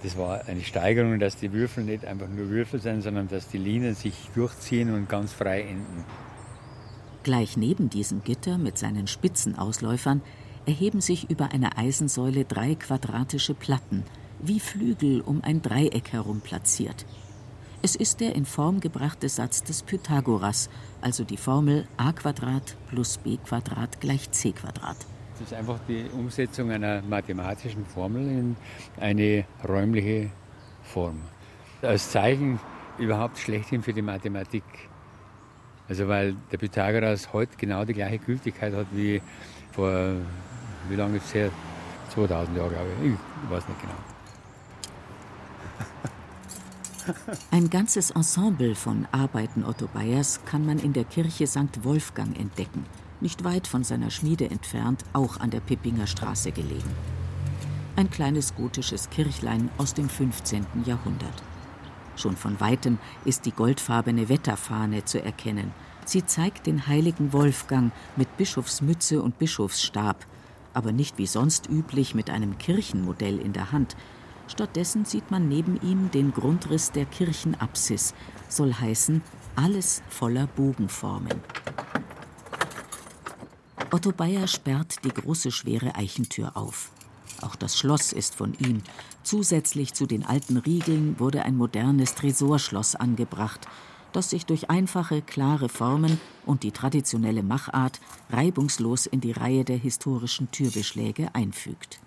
das 0.03 0.17
war 0.17 0.47
eine 0.47 0.62
Steigerung, 0.62 1.19
dass 1.19 1.37
die 1.37 1.53
Würfel 1.53 1.85
nicht 1.85 2.07
einfach 2.07 2.29
nur 2.29 2.49
Würfel 2.49 2.81
sind, 2.81 3.03
sondern 3.03 3.29
dass 3.29 3.49
die 3.49 3.59
Linien 3.59 3.95
sich 3.95 4.14
durchziehen 4.35 4.95
und 4.95 5.11
ganz 5.11 5.33
frei 5.35 5.61
enden. 5.62 6.05
Gleich 7.25 7.57
neben 7.57 7.89
diesem 7.89 8.23
Gitter 8.23 8.59
mit 8.59 8.77
seinen 8.77 9.07
spitzen 9.07 9.59
Ausläufern 9.59 10.21
erheben 10.67 11.01
sich 11.01 11.31
über 11.31 11.53
einer 11.53 11.79
Eisensäule 11.79 12.45
drei 12.45 12.75
quadratische 12.75 13.55
Platten, 13.55 14.05
wie 14.41 14.61
Flügel 14.61 15.23
um 15.23 15.43
ein 15.43 15.63
Dreieck 15.63 16.13
herum 16.13 16.43
platziert. 16.43 17.07
Es 17.81 17.97
ist 17.97 18.21
der 18.21 18.35
in 18.35 18.45
Form 18.45 18.81
gebrachte 18.81 19.31
Satz 19.31 19.63
des 19.63 19.83
Pythagoras, 19.83 20.69
also 21.01 21.25
die 21.25 21.39
Formel 21.39 21.89
a 21.97 22.13
plus 22.91 23.17
b 23.17 23.39
gleich 24.01 24.31
c. 24.31 24.53
Das 24.53 25.41
ist 25.41 25.55
einfach 25.55 25.81
die 25.89 26.05
Umsetzung 26.13 26.71
einer 26.71 27.01
mathematischen 27.01 27.87
Formel 27.87 28.29
in 28.29 28.57
eine 29.01 29.47
räumliche 29.67 30.31
Form. 30.83 31.23
Als 31.81 32.11
Zeichen 32.11 32.61
überhaupt 32.99 33.39
schlechthin 33.39 33.83
für 33.83 33.95
die 33.95 34.03
Mathematik. 34.03 34.63
Also 35.88 36.09
weil 36.09 36.35
der 36.51 36.59
Pythagoras 36.59 37.33
heute 37.33 37.57
genau 37.57 37.85
die 37.85 37.94
gleiche 37.94 38.18
Gültigkeit 38.18 38.75
hat 38.75 38.87
wie 38.92 39.20
vor 39.73 40.14
wie 40.88 40.97
lange 40.97 41.16
ist 41.16 41.27
es 41.27 41.35
her? 41.35 41.51
2000 42.14 42.57
Jahre, 42.57 42.70
glaube 42.70 42.87
ich. 43.03 43.12
Ich 43.12 43.51
weiß 43.51 43.68
nicht 43.68 43.81
genau. 43.81 43.94
Ein 47.51 47.68
ganzes 47.70 48.11
Ensemble 48.11 48.75
von 48.75 49.07
Arbeiten 49.12 49.64
Otto 49.64 49.88
Bayers 49.88 50.40
kann 50.47 50.64
man 50.64 50.79
in 50.79 50.92
der 50.92 51.05
Kirche 51.05 51.47
St. 51.47 51.83
Wolfgang 51.83 52.38
entdecken, 52.38 52.87
nicht 53.20 53.44
weit 53.44 53.66
von 53.66 53.85
seiner 53.85 54.11
Schmiede 54.11 54.51
entfernt, 54.51 55.05
auch 55.12 55.38
an 55.38 55.51
der 55.51 55.61
Pippinger 55.61 56.07
Straße 56.07 56.53
gelegen. 56.53 56.90
Ein 57.97 58.11
kleines 58.11 58.55
gotisches 58.55 59.11
Kirchlein 59.11 59.68
aus 59.79 59.94
dem 59.94 60.09
15. 60.09 60.66
Jahrhundert. 60.85 61.42
Schon 62.16 62.37
von 62.37 62.61
weitem 62.61 62.98
ist 63.24 63.46
die 63.46 63.53
goldfarbene 63.53 64.29
Wetterfahne 64.29 65.05
zu 65.05 65.22
erkennen. 65.22 65.72
Sie 66.05 66.24
zeigt 66.24 66.66
den 66.66 66.87
heiligen 66.87 67.33
Wolfgang 67.33 67.92
mit 68.16 68.37
Bischofsmütze 68.37 69.22
und 69.22 69.38
Bischofsstab, 69.38 70.27
aber 70.74 70.92
nicht 70.92 71.18
wie 71.18 71.27
sonst 71.27 71.68
üblich 71.68 72.14
mit 72.14 72.31
einem 72.31 72.59
Kirchenmodell 72.59 73.38
in 73.38 73.53
der 73.53 73.72
Hand. 73.72 73.96
Stattdessen 74.46 75.05
sieht 75.05 75.31
man 75.31 75.48
neben 75.48 75.81
ihm 75.81 76.11
den 76.11 76.33
Grundriss 76.33 76.92
der 76.92 77.07
Kirchenapsis, 77.07 78.14
soll 78.48 78.74
heißen, 78.74 79.22
alles 79.57 80.03
voller 80.09 80.46
Bogenformen. 80.48 81.40
Otto 83.90 84.12
Bayer 84.12 84.46
sperrt 84.48 85.05
die 85.05 85.11
große 85.11 85.50
schwere 85.50 85.94
Eichentür 85.94 86.57
auf. 86.57 86.90
Auch 87.45 87.57
das 87.57 87.79
Schloss 87.79 88.13
ist 88.13 88.35
von 88.35 88.55
ihm. 88.55 88.83
Zusätzlich 89.23 89.93
zu 89.93 90.07
den 90.07 90.25
alten 90.25 90.57
Riegeln 90.57 91.21
wurde 91.21 91.43
ein 91.43 91.57
modernes 91.57 92.15
Tresorschloss 92.15 92.97
angebracht, 92.97 93.69
das 94.13 94.31
sich 94.31 94.47
durch 94.47 94.71
einfache, 94.71 95.21
klare 95.21 95.69
Formen 95.69 96.19
und 96.47 96.63
die 96.63 96.73
traditionelle 96.73 97.43
Machart 97.43 98.01
reibungslos 98.31 99.05
in 99.05 99.21
die 99.21 99.33
Reihe 99.33 99.65
der 99.65 99.77
historischen 99.77 100.51
Türbeschläge 100.53 101.35
einfügt. 101.35 102.01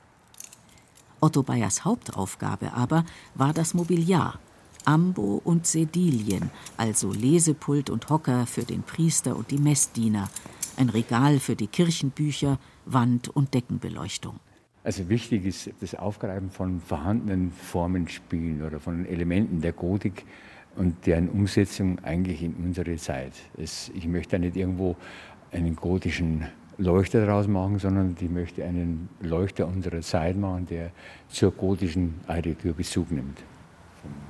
Otto 1.19 1.43
Bayers 1.43 1.86
Hauptaufgabe 1.86 2.73
aber 2.73 3.06
war 3.36 3.54
das 3.54 3.76
Mobiliar, 3.76 4.39
Ambo 4.86 5.41
und 5.43 5.67
Sedilien, 5.67 6.50
also 6.78 7.12
Lesepult 7.12 7.91
und 7.91 8.10
Hocker 8.10 8.47
für 8.47 8.63
den 8.63 8.82
Priester 8.82 9.36
und 9.36 9.52
die 9.52 9.60
Messdiener, 9.60 10.30
ein 10.78 10.89
Regal 10.89 11.39
für 11.39 11.56
die 11.56 11.67
Kirchenbücher, 11.67 12.58
Wand- 12.86 13.30
und 13.30 13.54
Deckenbeleuchtung. 13.54 14.39
Also 14.88 15.10
wichtig 15.10 15.45
ist 15.45 15.69
das 15.82 15.95
Aufgreifen 15.95 16.50
von 16.50 16.80
vorhandenen 16.80 17.52
Formenspielen 17.52 18.62
oder 18.62 18.80
von 18.80 19.06
Elementen 19.06 19.60
der 19.60 19.73
Gotik, 19.73 20.23
und 20.78 21.06
deren 21.06 21.28
Umsetzung 21.28 22.00
eigentlich 22.04 22.41
in 22.41 22.54
unsere 22.54 22.95
Zeit. 22.95 23.34
Es, 23.58 23.91
ich 23.93 24.08
möchte 24.08 24.32
da 24.32 24.39
nicht 24.39 24.56
irgendwo 24.56 24.95
einen 25.52 25.76
gotischen 25.76 26.45
Leuchter 26.78 27.26
daraus 27.26 27.47
machen, 27.47 27.80
sondern 27.80 28.15
die 28.15 28.30
möchte 28.30 28.63
einen 28.63 29.10
Leuchter 29.21 29.67
unserer 29.67 30.00
Zeit 30.00 30.38
machen, 30.38 30.67
der 30.67 30.91
zur 31.28 31.52
gotischen 31.52 32.13
Architektur 32.28 32.73
Bezug 32.73 33.12
nimmt. 33.12 33.39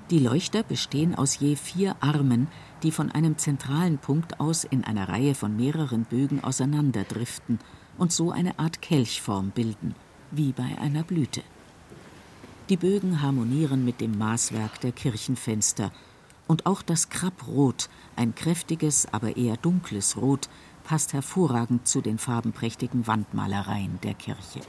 Die 0.10 0.20
Leuchter 0.20 0.64
bestehen 0.64 1.14
aus 1.14 1.38
je 1.40 1.56
vier 1.56 1.98
Armen, 2.00 2.48
die 2.82 2.92
von 2.92 3.12
einem 3.12 3.38
zentralen 3.38 4.00
Punkt 4.00 4.40
aus 4.40 4.64
in 4.64 4.84
einer 4.86 5.08
Reihe 5.08 5.36
von 5.36 5.56
mehreren 5.56 6.06
Bögen 6.06 6.44
auseinanderdriften 6.44 7.60
und 8.00 8.12
so 8.12 8.32
eine 8.32 8.58
Art 8.58 8.82
Kelchform 8.82 9.52
bilden, 9.52 9.94
wie 10.32 10.52
bei 10.52 10.78
einer 10.80 11.04
Blüte. 11.04 11.42
Die 12.70 12.78
Bögen 12.78 13.22
harmonieren 13.22 13.86
mit 13.86 14.02
dem 14.02 14.18
Maßwerk 14.18 14.82
der 14.82 14.92
Kirchenfenster, 14.92 15.92
und 16.48 16.66
auch 16.66 16.82
das 16.82 17.10
Krapprot, 17.10 17.90
ein 18.16 18.34
kräftiges, 18.34 19.08
aber 19.12 19.38
eher 19.38 19.58
dunkles 19.58 20.18
Rot, 20.18 20.50
passt 20.86 21.14
hervorragend 21.14 21.88
zu 21.88 22.02
den 22.02 22.18
farbenprächtigen 22.18 23.06
Wandmalereien 23.06 24.00
der 24.02 24.14
Kirche. 24.14 24.62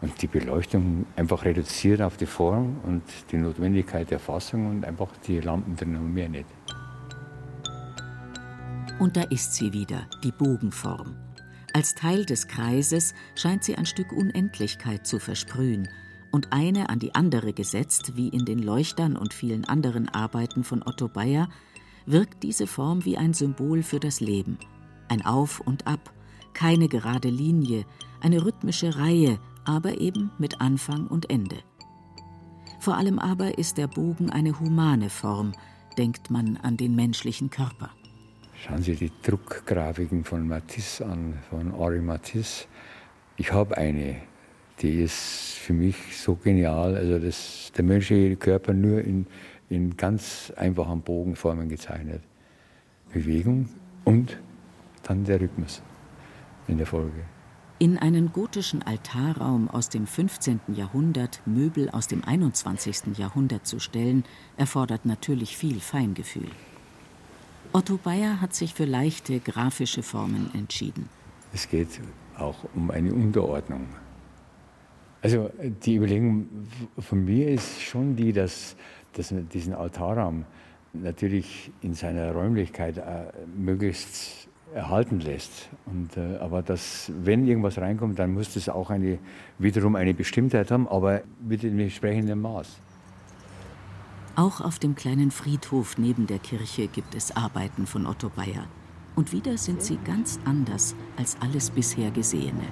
Und 0.00 0.22
die 0.22 0.28
Beleuchtung 0.28 1.06
einfach 1.16 1.44
reduziert 1.44 2.00
auf 2.02 2.16
die 2.16 2.26
Form 2.26 2.76
und 2.84 3.02
die 3.32 3.38
Notwendigkeit 3.38 4.10
der 4.10 4.20
Fassung 4.20 4.70
und 4.70 4.84
einfach 4.84 5.08
die 5.26 5.40
Lampen 5.40 5.74
drin 5.74 5.96
und 5.96 6.14
mehr 6.14 6.28
nicht. 6.28 6.46
Und 9.00 9.16
da 9.16 9.22
ist 9.22 9.54
sie 9.54 9.72
wieder, 9.72 10.06
die 10.22 10.32
Bogenform. 10.32 11.25
Als 11.76 11.94
Teil 11.94 12.24
des 12.24 12.48
Kreises 12.48 13.12
scheint 13.34 13.62
sie 13.62 13.76
ein 13.76 13.84
Stück 13.84 14.10
Unendlichkeit 14.10 15.06
zu 15.06 15.18
versprühen 15.18 15.90
und 16.32 16.54
eine 16.54 16.88
an 16.88 17.00
die 17.00 17.14
andere 17.14 17.52
gesetzt, 17.52 18.16
wie 18.16 18.28
in 18.28 18.46
den 18.46 18.60
Leuchtern 18.60 19.14
und 19.14 19.34
vielen 19.34 19.66
anderen 19.66 20.08
Arbeiten 20.08 20.64
von 20.64 20.82
Otto 20.82 21.06
Bayer, 21.06 21.50
wirkt 22.06 22.44
diese 22.44 22.66
Form 22.66 23.04
wie 23.04 23.18
ein 23.18 23.34
Symbol 23.34 23.82
für 23.82 24.00
das 24.00 24.20
Leben. 24.20 24.56
Ein 25.08 25.26
Auf 25.26 25.60
und 25.60 25.86
Ab, 25.86 26.14
keine 26.54 26.88
gerade 26.88 27.28
Linie, 27.28 27.84
eine 28.22 28.46
rhythmische 28.46 28.96
Reihe, 28.96 29.38
aber 29.66 30.00
eben 30.00 30.30
mit 30.38 30.62
Anfang 30.62 31.06
und 31.08 31.28
Ende. 31.28 31.58
Vor 32.80 32.96
allem 32.96 33.18
aber 33.18 33.58
ist 33.58 33.76
der 33.76 33.88
Bogen 33.88 34.30
eine 34.30 34.58
humane 34.58 35.10
Form, 35.10 35.52
denkt 35.98 36.30
man 36.30 36.56
an 36.56 36.78
den 36.78 36.94
menschlichen 36.94 37.50
Körper. 37.50 37.90
Schauen 38.64 38.82
Sie 38.82 38.94
die 38.94 39.12
Druckgrafiken 39.22 40.24
von 40.24 40.48
Matisse 40.48 41.04
an, 41.04 41.34
von 41.50 41.72
Henri 41.78 42.00
Matisse. 42.00 42.66
Ich 43.36 43.52
habe 43.52 43.76
eine, 43.76 44.16
die 44.80 45.02
ist 45.02 45.56
für 45.58 45.74
mich 45.74 45.96
so 46.16 46.36
genial. 46.36 46.96
Also 46.96 47.18
das, 47.18 47.70
der 47.76 47.84
menschliche 47.84 48.36
Körper 48.36 48.72
nur 48.72 49.02
in, 49.02 49.26
in 49.68 49.96
ganz 49.96 50.52
einfachen 50.56 51.02
Bogenformen 51.02 51.68
gezeichnet. 51.68 52.22
Bewegung 53.12 53.68
und 54.04 54.38
dann 55.02 55.24
der 55.24 55.40
Rhythmus 55.40 55.82
in 56.66 56.78
der 56.78 56.86
Folge. 56.86 57.24
In 57.78 57.98
einen 57.98 58.32
gotischen 58.32 58.82
Altarraum 58.82 59.68
aus 59.68 59.90
dem 59.90 60.06
15. 60.06 60.60
Jahrhundert 60.68 61.42
Möbel 61.44 61.90
aus 61.90 62.08
dem 62.08 62.24
21. 62.24 63.18
Jahrhundert 63.18 63.66
zu 63.66 63.80
stellen, 63.80 64.24
erfordert 64.56 65.04
natürlich 65.04 65.58
viel 65.58 65.78
Feingefühl. 65.80 66.48
Otto 67.76 67.98
Bayer 67.98 68.40
hat 68.40 68.54
sich 68.54 68.72
für 68.72 68.86
leichte 68.86 69.38
grafische 69.38 70.02
Formen 70.02 70.48
entschieden. 70.54 71.10
Es 71.52 71.68
geht 71.68 72.00
auch 72.38 72.56
um 72.74 72.90
eine 72.90 73.12
Unterordnung. 73.12 73.86
Also 75.20 75.50
die 75.84 75.96
Überlegung 75.96 76.48
von 76.98 77.22
mir 77.22 77.48
ist 77.48 77.82
schon 77.82 78.16
die, 78.16 78.32
dass, 78.32 78.76
dass 79.12 79.30
man 79.30 79.46
diesen 79.50 79.74
Altarraum 79.74 80.46
natürlich 80.94 81.70
in 81.82 81.92
seiner 81.92 82.32
Räumlichkeit 82.32 82.96
äh, 82.96 83.26
möglichst 83.54 84.48
erhalten 84.74 85.20
lässt. 85.20 85.68
Und, 85.84 86.16
äh, 86.16 86.38
aber 86.38 86.62
dass, 86.62 87.12
wenn 87.14 87.46
irgendwas 87.46 87.76
reinkommt, 87.76 88.18
dann 88.18 88.32
muss 88.32 88.54
das 88.54 88.70
auch 88.70 88.88
eine, 88.88 89.18
wiederum 89.58 89.96
eine 89.96 90.14
Bestimmtheit 90.14 90.70
haben, 90.70 90.88
aber 90.88 91.24
mit 91.46 91.62
dem 91.62 91.78
entsprechenden 91.78 92.40
Maß. 92.40 92.80
Auch 94.36 94.60
auf 94.60 94.78
dem 94.78 94.94
kleinen 94.94 95.30
Friedhof 95.30 95.96
neben 95.96 96.26
der 96.26 96.38
Kirche 96.38 96.88
gibt 96.88 97.14
es 97.14 97.34
Arbeiten 97.34 97.86
von 97.86 98.06
Otto 98.06 98.28
Bayer. 98.28 98.66
Und 99.14 99.32
wieder 99.32 99.56
sind 99.56 99.82
sie 99.82 99.96
ganz 100.04 100.38
anders 100.44 100.94
als 101.16 101.38
alles 101.40 101.70
bisher 101.70 102.10
Gesehene. 102.10 102.66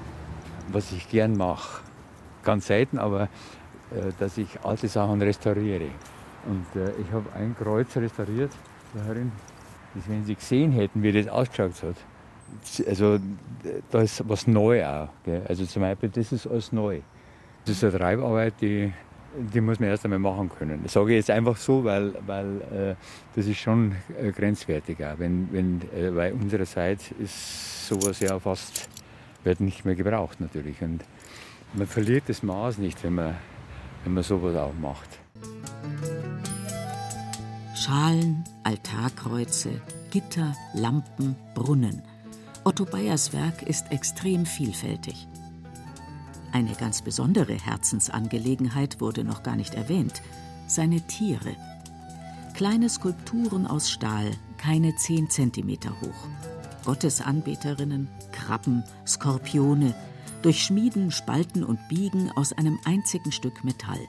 Was 0.70 0.92
ich 0.92 1.08
gern 1.08 1.38
mache, 1.38 1.82
ganz 2.42 2.66
selten, 2.66 2.98
aber 2.98 3.30
äh, 3.90 4.12
dass 4.18 4.36
ich 4.36 4.60
alte 4.62 4.88
Sachen 4.88 5.22
restauriere. 5.22 5.88
Und 6.44 6.66
äh, 6.78 6.92
ich 7.00 7.10
habe 7.10 7.32
ein 7.32 7.56
Kreuz 7.56 7.96
restauriert, 7.96 8.52
darin 8.92 9.32
das, 9.94 10.06
wenn 10.06 10.22
Sie 10.22 10.34
gesehen 10.34 10.70
hätten, 10.72 11.02
wie 11.02 11.12
das 11.12 11.28
ausgeschaut 11.28 11.82
hat. 11.82 12.86
Also 12.86 13.18
da 13.90 14.02
ist 14.02 14.28
was 14.28 14.46
neu 14.46 14.84
auch. 14.84 15.08
Gell? 15.24 15.42
Also 15.48 15.64
zum 15.64 15.80
Beispiel, 15.80 16.10
das 16.10 16.30
ist 16.30 16.46
alles 16.46 16.72
neu. 16.72 17.00
Das 17.64 17.76
ist 17.76 17.84
eine 17.84 17.96
Treibarbeit, 17.96 18.54
die, 18.60 18.92
die 19.36 19.60
muss 19.60 19.80
man 19.80 19.88
erst 19.88 20.04
einmal 20.04 20.18
machen 20.18 20.48
können. 20.48 20.80
Das 20.82 20.92
sage 20.92 21.12
ich 21.12 21.16
jetzt 21.16 21.30
einfach 21.30 21.56
so, 21.56 21.84
weil, 21.84 22.14
weil 22.26 22.60
äh, 22.72 22.94
das 23.34 23.46
ist 23.46 23.58
schon 23.58 23.94
äh, 24.20 24.30
grenzwertig 24.30 25.04
auch. 25.04 25.18
Wenn, 25.18 25.48
wenn, 25.52 25.82
äh, 25.96 26.14
weil 26.14 26.32
unserer 26.32 26.64
Zeit 26.64 27.00
ist 27.18 27.88
sowas 27.88 28.20
ja 28.20 28.38
fast, 28.38 28.88
wird 29.42 29.60
nicht 29.60 29.84
mehr 29.84 29.94
gebraucht 29.94 30.40
natürlich. 30.40 30.80
Und 30.82 31.04
man 31.74 31.86
verliert 31.86 32.24
das 32.28 32.42
Maß 32.42 32.78
nicht, 32.78 33.02
wenn 33.02 33.14
man, 33.14 33.34
wenn 34.04 34.14
man 34.14 34.22
sowas 34.22 34.56
auch 34.56 34.74
macht. 34.74 35.08
Schalen, 37.74 38.44
Altarkreuze, 38.62 39.80
Gitter, 40.10 40.54
Lampen, 40.74 41.36
Brunnen. 41.54 42.02
Otto 42.64 42.86
Bayers 42.86 43.32
Werk 43.32 43.62
ist 43.62 43.92
extrem 43.92 44.46
vielfältig. 44.46 45.26
Eine 46.54 46.74
ganz 46.76 47.02
besondere 47.02 47.54
Herzensangelegenheit 47.54 49.00
wurde 49.00 49.24
noch 49.24 49.42
gar 49.42 49.56
nicht 49.56 49.74
erwähnt: 49.74 50.22
seine 50.68 51.00
Tiere. 51.00 51.56
Kleine 52.54 52.88
Skulpturen 52.88 53.66
aus 53.66 53.90
Stahl, 53.90 54.30
keine 54.56 54.94
10 54.94 55.30
cm 55.30 55.78
hoch. 56.00 56.28
Gottesanbeterinnen, 56.84 58.06
Krabben, 58.30 58.84
Skorpione, 59.04 59.96
durch 60.42 60.62
Schmieden, 60.62 61.10
Spalten 61.10 61.64
und 61.64 61.80
Biegen 61.88 62.30
aus 62.36 62.52
einem 62.52 62.78
einzigen 62.84 63.32
Stück 63.32 63.64
Metall. 63.64 64.06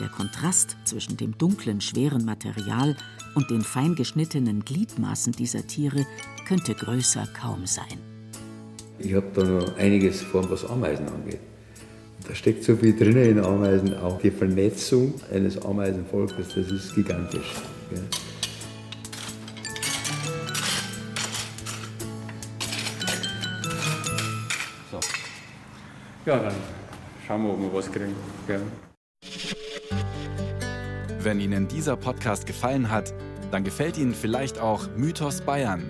Der 0.00 0.08
Kontrast 0.08 0.76
zwischen 0.86 1.16
dem 1.16 1.38
dunklen, 1.38 1.80
schweren 1.80 2.24
Material 2.24 2.96
und 3.36 3.48
den 3.50 3.62
fein 3.62 3.94
geschnittenen 3.94 4.64
Gliedmaßen 4.64 5.34
dieser 5.34 5.68
Tiere 5.68 6.04
könnte 6.48 6.74
größer 6.74 7.28
kaum 7.28 7.64
sein. 7.66 8.17
Ich 9.00 9.14
habe 9.14 9.26
da 9.34 9.44
noch 9.44 9.76
einiges 9.76 10.22
vor, 10.22 10.50
was 10.50 10.64
Ameisen 10.64 11.08
angeht. 11.08 11.38
Da 12.26 12.34
steckt 12.34 12.64
so 12.64 12.74
viel 12.76 12.96
drin 12.96 13.16
in 13.16 13.38
Ameisen, 13.38 13.96
auch 13.96 14.20
die 14.20 14.30
Vernetzung 14.30 15.14
eines 15.32 15.64
Ameisenvolkes, 15.64 16.48
das 16.54 16.70
ist 16.70 16.94
gigantisch. 16.94 17.54
Ja. 17.90 18.00
So. 24.90 25.00
Ja, 26.26 26.38
dann 26.40 26.54
schauen 27.26 27.44
wir, 27.44 27.50
ob 27.52 27.60
wir 27.60 27.72
was 27.72 27.90
kriegen. 27.90 28.16
Ja. 28.48 28.58
Wenn 31.20 31.40
Ihnen 31.40 31.68
dieser 31.68 31.96
Podcast 31.96 32.46
gefallen 32.46 32.90
hat, 32.90 33.14
dann 33.52 33.62
gefällt 33.62 33.96
Ihnen 33.96 34.12
vielleicht 34.12 34.58
auch 34.58 34.88
Mythos 34.96 35.40
Bayern. 35.40 35.84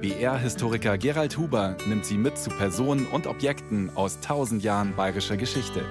BR-Historiker 0.00 0.96
Gerald 0.96 1.36
Huber 1.36 1.76
nimmt 1.86 2.06
Sie 2.06 2.16
mit 2.16 2.38
zu 2.38 2.48
Personen 2.48 3.06
und 3.06 3.26
Objekten 3.26 3.90
aus 3.94 4.18
tausend 4.20 4.62
Jahren 4.62 4.96
bayerischer 4.96 5.36
Geschichte. 5.36 5.84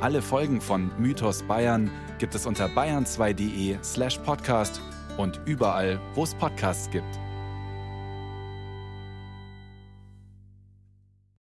Alle 0.00 0.22
Folgen 0.22 0.60
von 0.60 0.92
Mythos 0.96 1.42
Bayern 1.42 1.90
gibt 2.18 2.36
es 2.36 2.46
unter 2.46 2.66
bayern2.de 2.66 3.78
slash 3.82 4.18
podcast 4.18 4.80
und 5.16 5.40
überall, 5.44 6.00
wo 6.14 6.22
es 6.22 6.34
Podcasts 6.36 6.88
gibt. 6.90 7.18